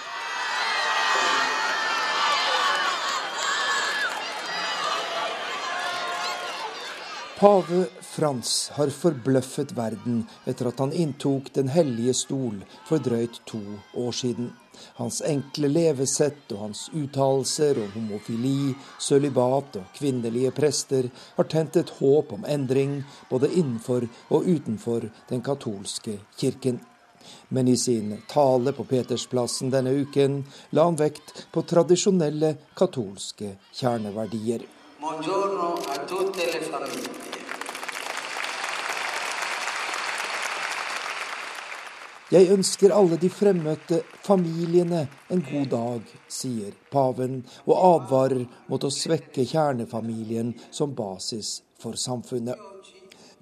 [7.38, 13.62] Pave Frans har forbløffet verden etter at han inntok Den hellige stol for drøyt to
[13.93, 14.54] år siden.
[14.99, 21.93] Hans enkle levesett og hans uttalelser om homofili, sølibat og kvinnelige prester har tent et
[21.99, 26.82] håp om endring både innenfor og utenfor den katolske kirken.
[27.49, 30.41] Men i sin tale på Petersplassen denne uken
[30.76, 34.65] la han vekt på tradisjonelle katolske kjerneverdier.
[35.03, 37.32] Buongiorno a tutte le famiglie.
[42.34, 48.89] Jeg ønsker alle de fremmøtte familiene en god dag, sier paven, og advarer mot å
[48.89, 52.57] svekke kjernefamilien som basis for samfunnet.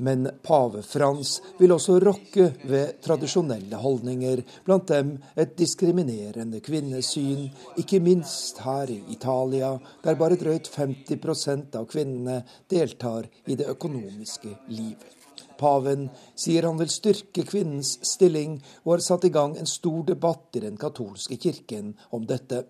[0.03, 7.47] Men pave Frans vil også rokke ved tradisjonelle holdninger, blant dem et diskriminerende kvinnesyn,
[7.79, 9.71] ikke minst her i Italia,
[10.03, 15.20] der bare drøyt 50% av kvinnene deltar i det økonomiske livet.
[15.61, 20.57] Paven sier han vil styrke kvinnens stilling, og har satt i gang en stor debatt
[20.57, 22.63] i den katolske kirken om dette.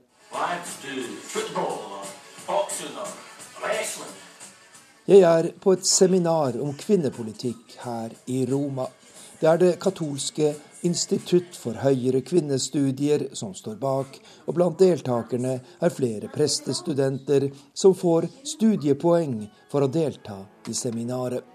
[5.11, 8.89] Jeg er på et seminar om kvinnepolitikk her i Roma.
[9.39, 14.15] Det er det katolske Institutt for høyere kvinnestudier som står bak,
[14.49, 18.25] og blant deltakerne er flere prestestudenter som får
[18.55, 21.45] studiepoeng for å delta i seminaret.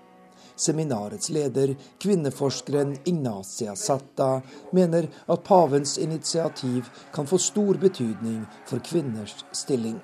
[0.57, 4.43] Seminarets leder, kvinneforskeren Ignacia Satta,
[4.73, 10.01] mener at pavens initiativ kan få stor betydning for kvinners stilling.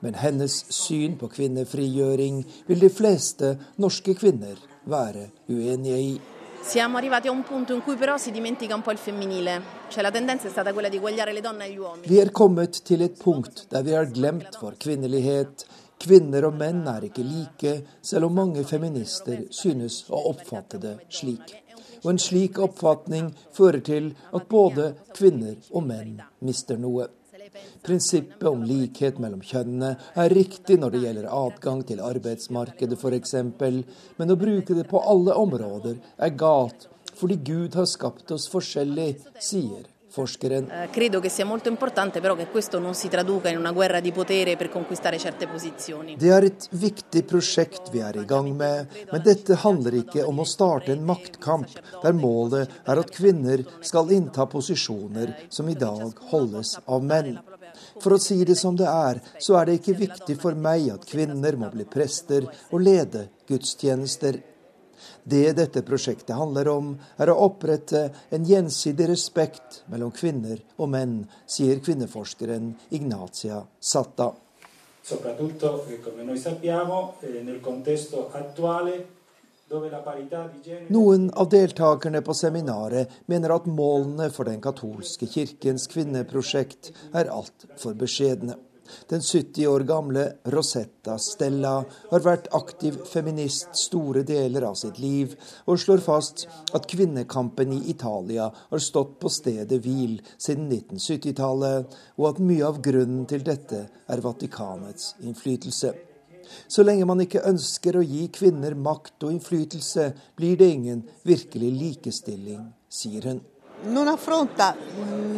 [0.00, 4.56] Men hennes syn på kvinnefrigjøring vil de fleste norske kvinner
[4.88, 6.20] være uenige i.
[6.62, 10.02] Siamo arrivati a un punto in cui però si dimentica un po' il femminile, cioè
[10.02, 12.06] la tendenza è stata quella di eguagliare le donne agli uomini.
[12.06, 15.64] Vi er kommet til et punkt der vi har glemt vår kvinnelighet,
[16.00, 21.52] Kvinner og menn er ikke like, selv om mange feminister synes å oppfatte det slik.
[22.00, 26.14] Og en slik oppfatning fører til at både kvinner og menn
[26.46, 27.10] mister noe.
[27.84, 29.92] Prinsippet om likhet mellom kjønnene
[30.22, 33.34] er riktig når det gjelder adgang til arbeidsmarkedet f.eks.,
[34.16, 36.88] men å bruke det på alle områder er galt,
[37.20, 40.70] fordi Gud har skapt oss forskjellig, sier forskeren.
[40.70, 40.88] Eh.
[46.20, 50.42] Det er et viktig prosjekt vi er i gang med, men dette handler ikke om
[50.42, 56.18] å starte en maktkamp der målet er at kvinner skal innta posisjoner som i dag
[56.32, 57.38] holdes av menn.
[58.00, 61.06] For å si det som det er, så er det ikke viktig for meg at
[61.08, 64.40] kvinner må bli prester og lede gudstjenester.
[65.24, 71.24] Det dette prosjektet handler om, er å opprette en gjensidig respekt mellom kvinner og menn,
[71.46, 74.32] sier kvinneforskeren Ignatia Satta.
[80.90, 87.94] Noen av deltakerne på seminaret mener at målene for den katolske kirkens kvinneprosjekt er altfor
[87.98, 88.58] beskjedne.
[89.10, 90.24] Den 70 år gamle
[90.54, 91.76] Rosetta Stella
[92.10, 95.36] har vært aktiv feminist store deler av sitt liv,
[95.66, 102.28] og slår fast at kvinnekampen i Italia har stått på stedet hvil siden 1970-tallet, og
[102.32, 105.94] at mye av grunnen til dette er Vatikanets innflytelse.
[106.66, 111.70] Så lenge man ikke ønsker å gi kvinner makt og innflytelse, blir det ingen virkelig
[111.78, 113.40] likestilling, sier hun.
[113.90, 114.74] Non affronta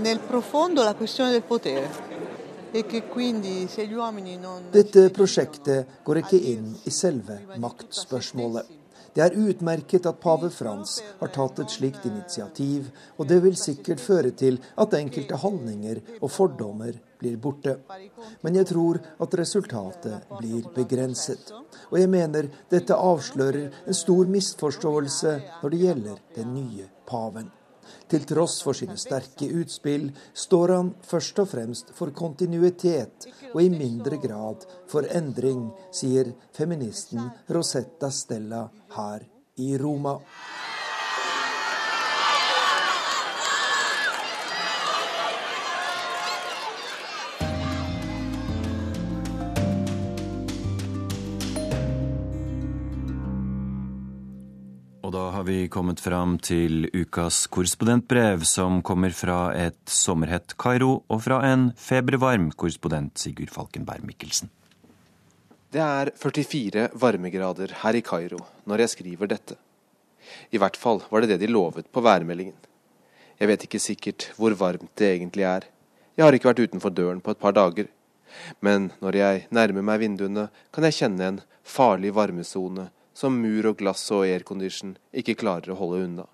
[0.02, 1.86] nel profondo la questione del.
[2.72, 2.82] E
[4.72, 8.70] Dette prosjektet går ikke inn i selve maktspørsmålet.
[9.12, 12.88] Det er utmerket at pave Frans har tatt et slikt initiativ,
[13.20, 17.76] og det vil sikkert føre til at enkelte holdninger og fordommer blir borte.
[18.40, 21.52] Men jeg tror at resultatet blir begrenset.
[21.92, 27.52] Og jeg mener dette avslører en stor misforståelse når det gjelder den nye paven.
[28.12, 33.70] Til tross for sine sterke utspill står han først og fremst for kontinuitet, og i
[33.72, 38.66] mindre grad for endring, sier feministen Rosetta Stella
[38.96, 39.24] her
[39.62, 40.18] i Roma.
[55.42, 61.40] Har vi kommet fram til ukas korrespondentbrev, som kommer fra et sommerhett Kairo og fra
[61.48, 64.52] en febervarm korrespondent, Sigurd Falkenberg Mikkelsen.
[65.74, 68.38] Det er 44 varmegrader her i Kairo
[68.70, 69.58] når jeg skriver dette.
[70.54, 72.54] I hvert fall var det det de lovet på værmeldingen.
[73.42, 75.66] Jeg vet ikke sikkert hvor varmt det egentlig er.
[76.14, 77.90] Jeg har ikke vært utenfor døren på et par dager.
[78.62, 83.78] Men når jeg nærmer meg vinduene, kan jeg kjenne en farlig varmesone som mur og
[83.80, 86.26] glass og aircondition ikke klarer å holde unna.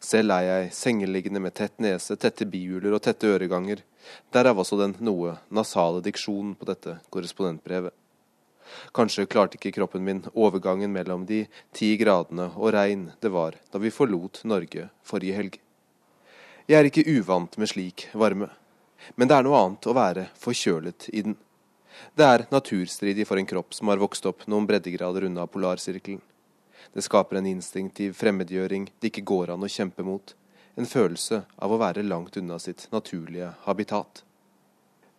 [0.00, 3.82] Selv er jeg sengeliggende med tett nese, tette bihuler og tette øreganger,
[4.32, 7.92] derav også den noe nasale diksjonen på dette korrespondentbrevet.
[8.96, 11.44] Kanskje klarte ikke kroppen min overgangen mellom de
[11.76, 15.58] ti gradene og regn det var da vi forlot Norge forrige helg.
[16.66, 18.48] Jeg er ikke uvant med slik varme,
[19.14, 21.36] men det er noe annet å være forkjølet i den.
[22.14, 26.22] Det er naturstridig for en kropp som har vokst opp noen breddegrader unna polarsirkelen.
[26.92, 30.34] Det skaper en instinktiv fremmedgjøring det ikke går an å kjempe mot,
[30.76, 34.22] en følelse av å være langt unna sitt naturlige habitat.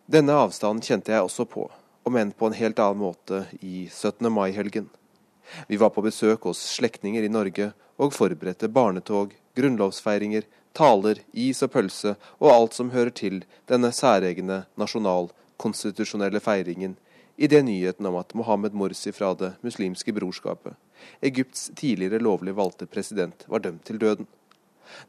[0.06, 1.66] Denne avstanden kjente jeg også på,
[2.08, 4.30] om enn på en helt annen måte i 17.
[4.32, 4.88] mai-helgen.
[5.68, 11.72] Vi var på besøk hos slektninger i Norge og forberedte barnetog, grunnlovsfeiringer, taler, is og
[11.74, 16.96] pølse og alt som hører til denne særegne nasjonal- konstitusjonelle feiringen
[17.36, 20.74] i det nyheten om at Mohammed Morsi fra Det muslimske brorskapet,
[21.22, 24.26] Egypts tidligere lovlig valgte president, var dømt til døden.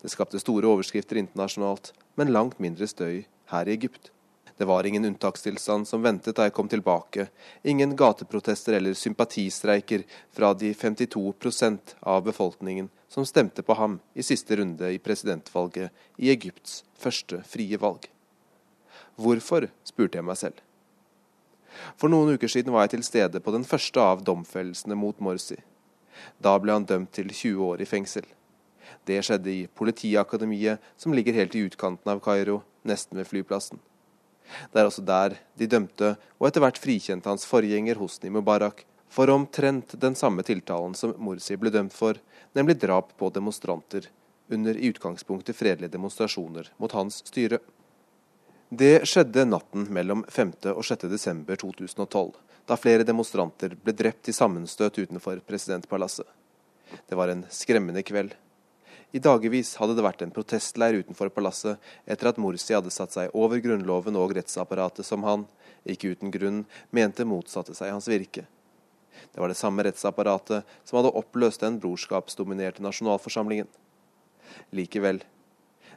[0.02, 4.12] Det skapte store overskrifter internasjonalt, men langt mindre støy her i Egypt.
[4.60, 7.30] Det var ingen unntakstilstand som ventet da jeg kom tilbake,
[7.64, 10.04] ingen gateprotester eller sympatistreiker
[10.36, 16.34] fra de 52% av befolkningen som stemte på ham i siste runde i presidentvalget i
[16.36, 18.10] Egypts første frie valg.
[19.20, 20.60] Hvorfor, spurte jeg meg selv.
[22.00, 25.60] For noen uker siden var jeg til stede på den første av domfellelsene mot Morsi.
[26.40, 28.26] Da ble han dømt til 20 år i fengsel.
[29.06, 33.80] Det skjedde i Politiakademiet, som ligger helt i utkanten av Kairo, nesten ved flyplassen.
[34.74, 39.30] Det er også der de dømte, og etter hvert frikjente hans forgjenger Hosni Mubarak, for
[39.34, 42.18] omtrent den samme tiltalen som Morsi ble dømt for,
[42.58, 44.10] nemlig drap på demonstranter
[44.50, 47.60] under i utgangspunktet fredelige demonstrasjoner mot hans styre.
[48.72, 50.52] Det skjedde natten mellom 5.
[50.76, 51.08] og 6.
[51.10, 52.36] desember 2012,
[52.70, 56.28] da flere demonstranter ble drept i sammenstøt utenfor presidentpalasset.
[57.10, 58.36] Det var en skremmende kveld.
[59.10, 63.34] I dagevis hadde det vært en protestleir utenfor palasset etter at Morsi hadde satt seg
[63.34, 65.48] over grunnloven og rettsapparatet som han,
[65.90, 66.62] ikke uten grunn,
[66.94, 68.46] mente motsatte seg hans virke.
[69.34, 73.66] Det var det samme rettsapparatet som hadde oppløst den brorskapsdominerte nasjonalforsamlingen.
[74.70, 75.26] Likevel,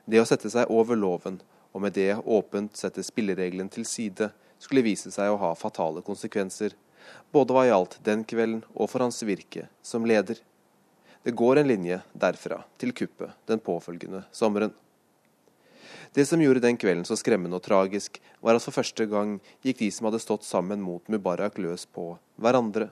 [0.09, 1.43] det å sette seg over loven
[1.73, 4.31] og med det åpent sette spillereglene til side,
[4.63, 6.77] skulle vise seg å ha fatale konsekvenser,
[7.35, 10.39] både hva gjaldt den kvelden og for hans virke som leder.
[11.23, 14.73] Det går en linje derfra til kuppet den påfølgende sommeren.
[16.13, 19.79] Det som gjorde den kvelden så skremmende og tragisk, var at for første gang gikk
[19.81, 22.91] de som hadde stått sammen mot Mubarak løs på hverandre.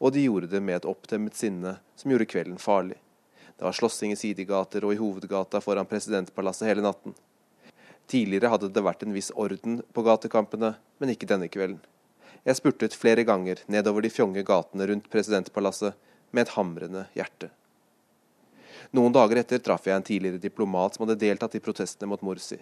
[0.00, 2.96] Og de gjorde det med et opptemmet sinne som gjorde kvelden farlig.
[3.58, 7.12] Det var slåssing i sidegater og i hovedgata foran presidentpalasset hele natten.
[8.08, 11.82] Tidligere hadde det vært en viss orden på gatekampene, men ikke denne kvelden.
[12.46, 15.96] Jeg spurtet flere ganger nedover de fjonge gatene rundt presidentpalasset
[16.32, 17.50] med et hamrende hjerte.
[18.96, 22.56] Noen dager etter traff jeg en tidligere diplomat som hadde deltatt i protestene mot Morsi.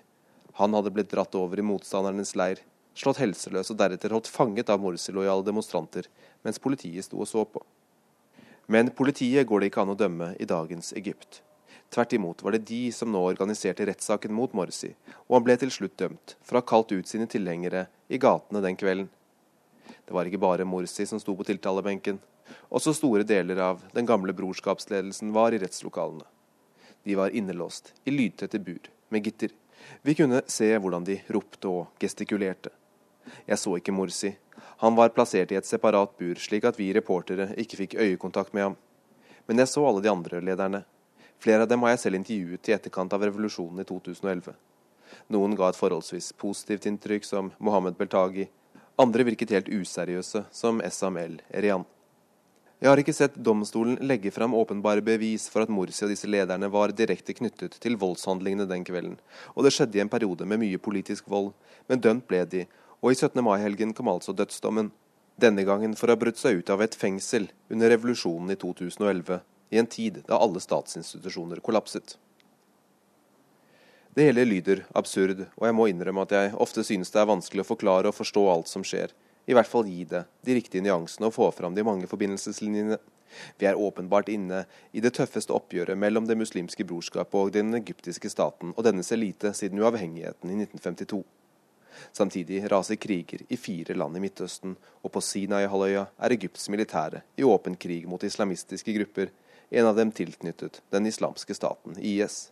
[0.58, 2.62] Han hadde blitt dratt over i motstandernes leir,
[2.96, 6.08] slått helseløs og deretter holdt fanget av Morsi-lojale demonstranter,
[6.42, 7.62] mens politiet sto og så på.
[8.66, 11.44] Men politiet går det ikke an å dømme i dagens Egypt.
[11.90, 14.92] Tvert imot var det de som nå organiserte rettssaken mot Morsi,
[15.28, 18.62] og han ble til slutt dømt for å ha kalt ut sine tilhengere i gatene
[18.64, 19.08] den kvelden.
[20.06, 22.18] Det var ikke bare Morsi som sto på tiltalebenken.
[22.70, 26.26] Også store deler av den gamle brorskapsledelsen var i rettslokalene.
[27.06, 29.54] De var innelåst, i lydtette bur, med gitter.
[30.02, 32.72] Vi kunne se hvordan de ropte og gestikulerte.
[33.46, 34.32] Jeg så ikke Morsi.
[34.82, 38.68] Han var plassert i et separat bur, slik at vi reportere ikke fikk øyekontakt med
[38.68, 38.76] ham.
[39.46, 40.82] Men jeg så alle de andre lederne,
[41.42, 44.54] Flere av dem har jeg selv intervjuet i etterkant av revolusjonen i 2011.
[45.34, 48.48] Noen ga et forholdsvis positivt inntrykk, som Mohammed Beltagi.
[48.98, 51.84] Andre virket helt useriøse, som Essam Erian.
[52.76, 56.68] Jeg har ikke sett domstolen legge fram åpenbare bevis for at Morsi og disse lederne
[56.68, 59.14] var direkte knyttet til voldshandlingene den kvelden,
[59.54, 61.54] og det skjedde i en periode med mye politisk vold,
[61.88, 62.66] men dømt ble de,
[63.00, 63.40] og i 17.
[63.44, 64.90] mai-helgen kom altså dødsdommen.
[65.40, 69.40] Denne gangen for å ha brutt seg ut av et fengsel under revolusjonen i 2011,
[69.70, 72.16] i en tid da alle statsinstitusjoner kollapset.
[74.16, 77.66] Det hele lyder absurd, og jeg må innrømme at jeg ofte synes det er vanskelig
[77.66, 79.12] å forklare og forstå alt som skjer,
[79.46, 82.96] i hvert fall gi det de riktige nyansene og få fram de mange forbindelseslinjene.
[83.60, 84.64] Vi er åpenbart inne
[84.96, 89.52] i det tøffeste oppgjøret mellom Det muslimske brorskap og den egyptiske staten og dennes elite
[89.52, 91.24] siden uavhengigheten i 1952.
[92.12, 97.44] Samtidig raser kriger i fire land i Midtøsten, og på Sinai-halvøya er Egypts militære i
[97.44, 99.32] åpen krig mot islamistiske grupper,
[99.70, 102.50] en av dem tilknyttet den islamske staten IS.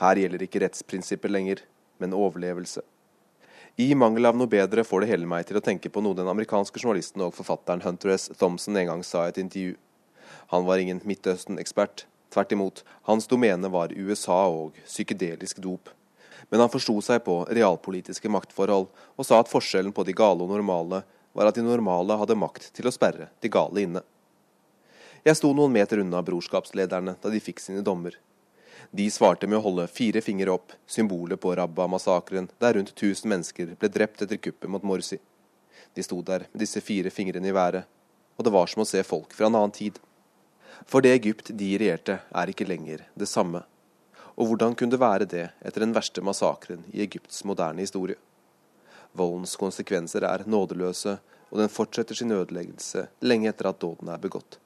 [0.00, 1.62] Her gjelder ikke rettsprinsippet lenger,
[1.98, 2.82] men overlevelse.
[3.76, 6.28] I mangel av noe bedre får det hele meg til å tenke på noe den
[6.32, 8.30] amerikanske journalisten og forfatteren Hunter S.
[8.40, 9.74] Thompson en gang sa i et intervju.
[10.52, 12.06] Han var ingen Midtøsten-ekspert.
[12.32, 15.92] Tvert imot, hans domene var USA og psykedelisk dop.
[16.48, 20.52] Men han forsto seg på realpolitiske maktforhold, og sa at forskjellen på de gale og
[20.52, 21.02] normale
[21.36, 24.02] var at de normale hadde makt til å sperre de gale inne.
[25.26, 28.14] Jeg sto noen meter unna brorskapslederne da de fikk sine dommer.
[28.94, 33.72] De svarte med å holde fire fingre opp, symbolet på Rabba-massakren, der rundt 1000 mennesker
[33.80, 35.18] ble drept etter kuppet mot Morsi.
[35.98, 37.88] De sto der med disse fire fingrene i været,
[38.38, 39.98] og det var som å se folk fra en annen tid.
[40.86, 43.64] For det Egypt de regjerte, er ikke lenger det samme.
[44.36, 48.20] Og hvordan kunne det være det etter den verste massakren i Egypts moderne historie?
[49.16, 51.16] Voldens konsekvenser er nådeløse,
[51.50, 54.60] og den fortsetter sin ødeleggelse lenge etter at dåden er begått.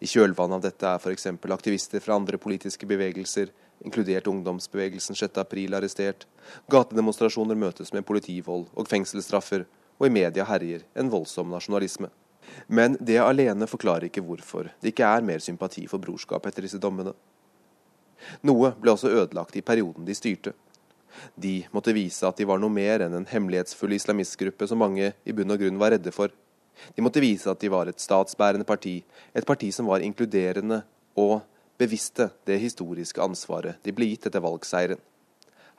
[0.00, 1.26] I kjølvannet av dette er f.eks.
[1.56, 3.52] aktivister fra andre politiske bevegelser,
[3.84, 6.26] inkludert ungdomsbevegelsen 6.4, arrestert.
[6.70, 9.66] Gatedemonstrasjoner møtes med politivold og fengselsstraffer,
[9.98, 12.10] og i media herjer en voldsom nasjonalisme.
[12.66, 16.80] Men det alene forklarer ikke hvorfor det ikke er mer sympati for brorskap etter disse
[16.82, 17.14] dommene.
[18.44, 20.54] Noe ble også ødelagt i perioden de styrte.
[21.38, 25.34] De måtte vise at de var noe mer enn en hemmelighetsfull islamistgruppe som mange i
[25.36, 26.32] bunn og grunn var redde for.
[26.96, 28.98] De måtte vise at de var et statsbærende parti,
[29.34, 30.82] et parti som var inkluderende
[31.16, 31.40] og
[31.78, 35.00] bevisste det historiske ansvaret de ble gitt etter valgseieren.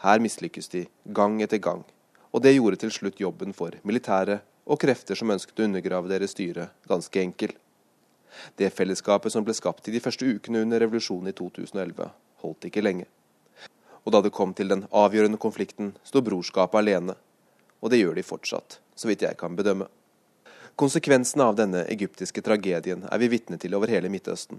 [0.04, 0.86] Her mislykkes de
[1.16, 1.86] gang etter gang,
[2.32, 6.34] og det gjorde til slutt jobben for militære og krefter som ønsket å undergrave deres
[6.36, 7.54] styre, ganske enkel.
[8.60, 12.10] Det fellesskapet som ble skapt i de første ukene under revolusjonen i 2011,
[12.44, 13.06] holdt ikke lenge.
[14.04, 17.16] Og da det kom til den avgjørende konflikten, sto brorskapet alene.
[17.82, 19.88] Og det gjør de fortsatt, så vidt jeg kan bedømme.
[20.76, 24.58] Konsekvensene av denne egyptiske tragedien er vi vitne til over hele Midtøsten.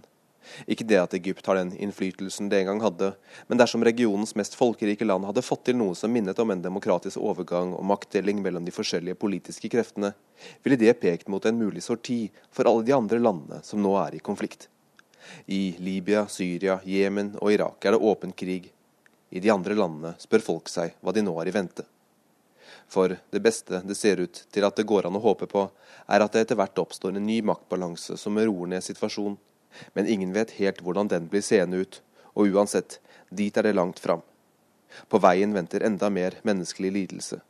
[0.65, 3.11] Ikke det at Egypt har den innflytelsen det en gang hadde,
[3.51, 7.21] men dersom regionens mest folkerike land hadde fått til noe som minnet om en demokratisk
[7.21, 10.15] overgang og maktdeling mellom de forskjellige politiske kreftene,
[10.65, 14.17] ville det pekt mot en mulig sorti for alle de andre landene som nå er
[14.17, 14.71] i konflikt.
[15.53, 18.71] I Libya, Syria, Jemen og Irak er det åpen krig.
[19.37, 21.85] I de andre landene spør folk seg hva de nå har i vente.
[22.89, 25.67] For det beste det ser ut til at det går an å håpe på,
[26.07, 29.37] er at det etter hvert oppstår en ny maktbalanse som roer ned situasjonen.
[29.93, 32.01] Men ingen vet helt hvordan den blir seende ut,
[32.37, 34.23] og uansett, dit er det langt fram.
[35.11, 37.41] På veien venter enda mer menneskelig lidelse.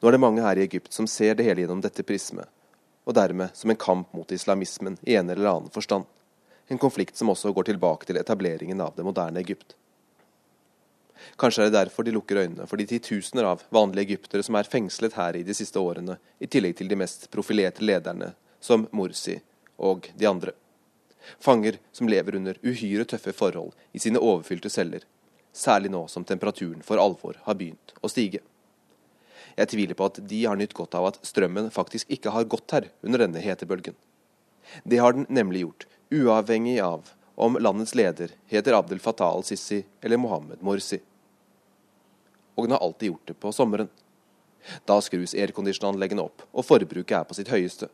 [0.00, 2.48] Nå er det mange her i Egypt som ser det hele gjennom dette prismet,
[3.04, 6.08] og dermed som en kamp mot islamismen i en eller annen forstand.
[6.72, 9.76] En konflikt som også går tilbake til etableringen av det moderne Egypt.
[11.38, 14.68] Kanskje er det derfor de lukker øynene for de titusener av vanlige egyptere som er
[14.70, 19.38] fengslet her i de siste årene, i tillegg til de mest profilerte lederne, som Morsi
[19.78, 20.54] og de andre.
[21.40, 25.06] Fanger som lever under uhyre tøffe forhold i sine overfylte celler,
[25.54, 28.42] særlig nå som temperaturen for alvor har begynt å stige.
[29.54, 32.74] Jeg tviler på at de har nytt godt av at strømmen faktisk ikke har gått
[32.74, 33.94] her under denne hetebølgen.
[34.82, 40.20] Det har den nemlig gjort, uavhengig av om landets leder heter Abdel Fattah al-Sisi eller
[40.20, 41.00] Mohammed Morsi
[42.54, 43.88] og den har alltid gjort det på sommeren.
[44.86, 47.90] Da skrus airconditionanleggene opp, og forbruket er på sitt høyeste.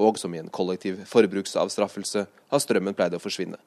[0.00, 3.58] Og som i en kollektiv forbruksavstraffelse har strømmen pleid å forsvinne.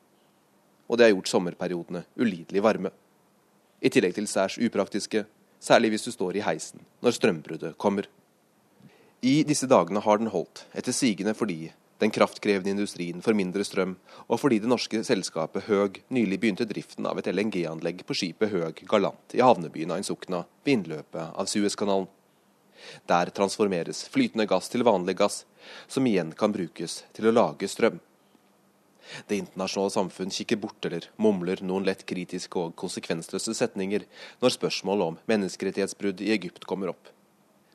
[0.88, 2.92] Og det har gjort sommerperiodene ulidelig varme.
[3.84, 5.26] I tillegg til særs upraktiske,
[5.60, 8.08] særlig hvis du står i heisen når strømbruddet kommer.
[9.22, 13.96] I disse dagene har den holdt, etter sigende fordi den kraftkrevende industrien får mindre strøm,
[14.30, 18.84] og fordi det norske selskapet Høg nylig begynte driften av et LNG-anlegg på skipet Høg
[18.90, 22.10] Galant i havnebyen Ainsukna ved innløpet av Suezkanalen.
[23.10, 25.42] Der transformeres flytende gass til vanlig gass,
[25.90, 27.98] som igjen kan brukes til å lage strøm.
[29.28, 34.06] Det internasjonale samfunn kikker bort eller mumler noen lett kritiske og konsekvensløse setninger
[34.44, 37.14] når spørsmål om menneskerettighetsbrudd i Egypt kommer opp.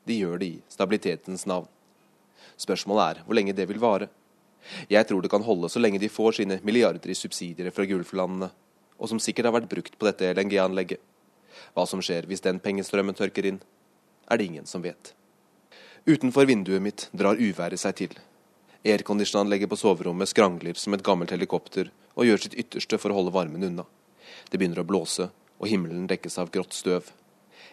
[0.07, 1.67] De gjør det i stabilitetens navn.
[2.59, 4.09] Spørsmålet er hvor lenge det vil vare.
[4.89, 8.49] Jeg tror det kan holde så lenge de får sine milliarder i subsidier fra Gulflandene,
[8.97, 11.01] og som sikkert har vært brukt på dette LNG-anlegget.
[11.73, 13.59] Hva som skjer hvis den pengestrømmen tørker inn,
[14.31, 15.13] er det ingen som vet.
[16.05, 18.15] Utenfor vinduet mitt drar uværet seg til.
[18.83, 23.35] Airconditionanlegget på soverommet skrangler som et gammelt helikopter og gjør sitt ytterste for å holde
[23.35, 23.85] varmen unna.
[24.49, 25.29] Det begynner å blåse,
[25.59, 27.07] og himmelen dekkes av grått støv.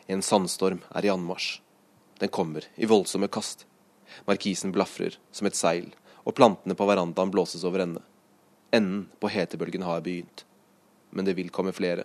[0.07, 1.59] En sandstorm er i anmarsj.
[2.20, 3.66] Den kommer i voldsomme kast.
[4.28, 5.90] Markisen blafrer som et seil,
[6.24, 8.02] og plantene på verandaen blåses over ende.
[8.72, 10.44] Enden på hetebølgen har begynt.
[11.11, 12.04] Men det vil komme flere.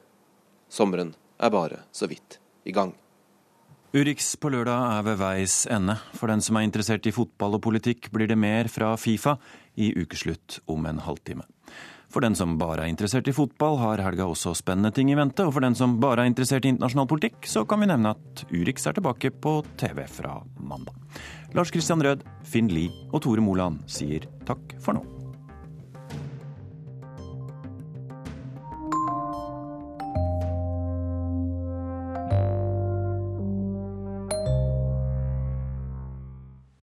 [0.70, 2.96] Sommeren er bare så vidt i gang.
[3.96, 5.94] Urix på lørdag er ved veis ende.
[6.18, 9.38] For den som er interessert i fotball og politikk, blir det mer fra Fifa
[9.80, 11.46] i ukeslutt om en halvtime.
[12.12, 15.46] For den som bare er interessert i fotball, har helga også spennende ting i vente.
[15.48, 18.44] Og for den som bare er interessert i internasjonal politikk, så kan vi nevne at
[18.52, 20.96] Urix er tilbake på TV fra mandag.
[21.56, 25.15] Lars Christian Rød, Finn Lie og Tore Moland sier takk for nå.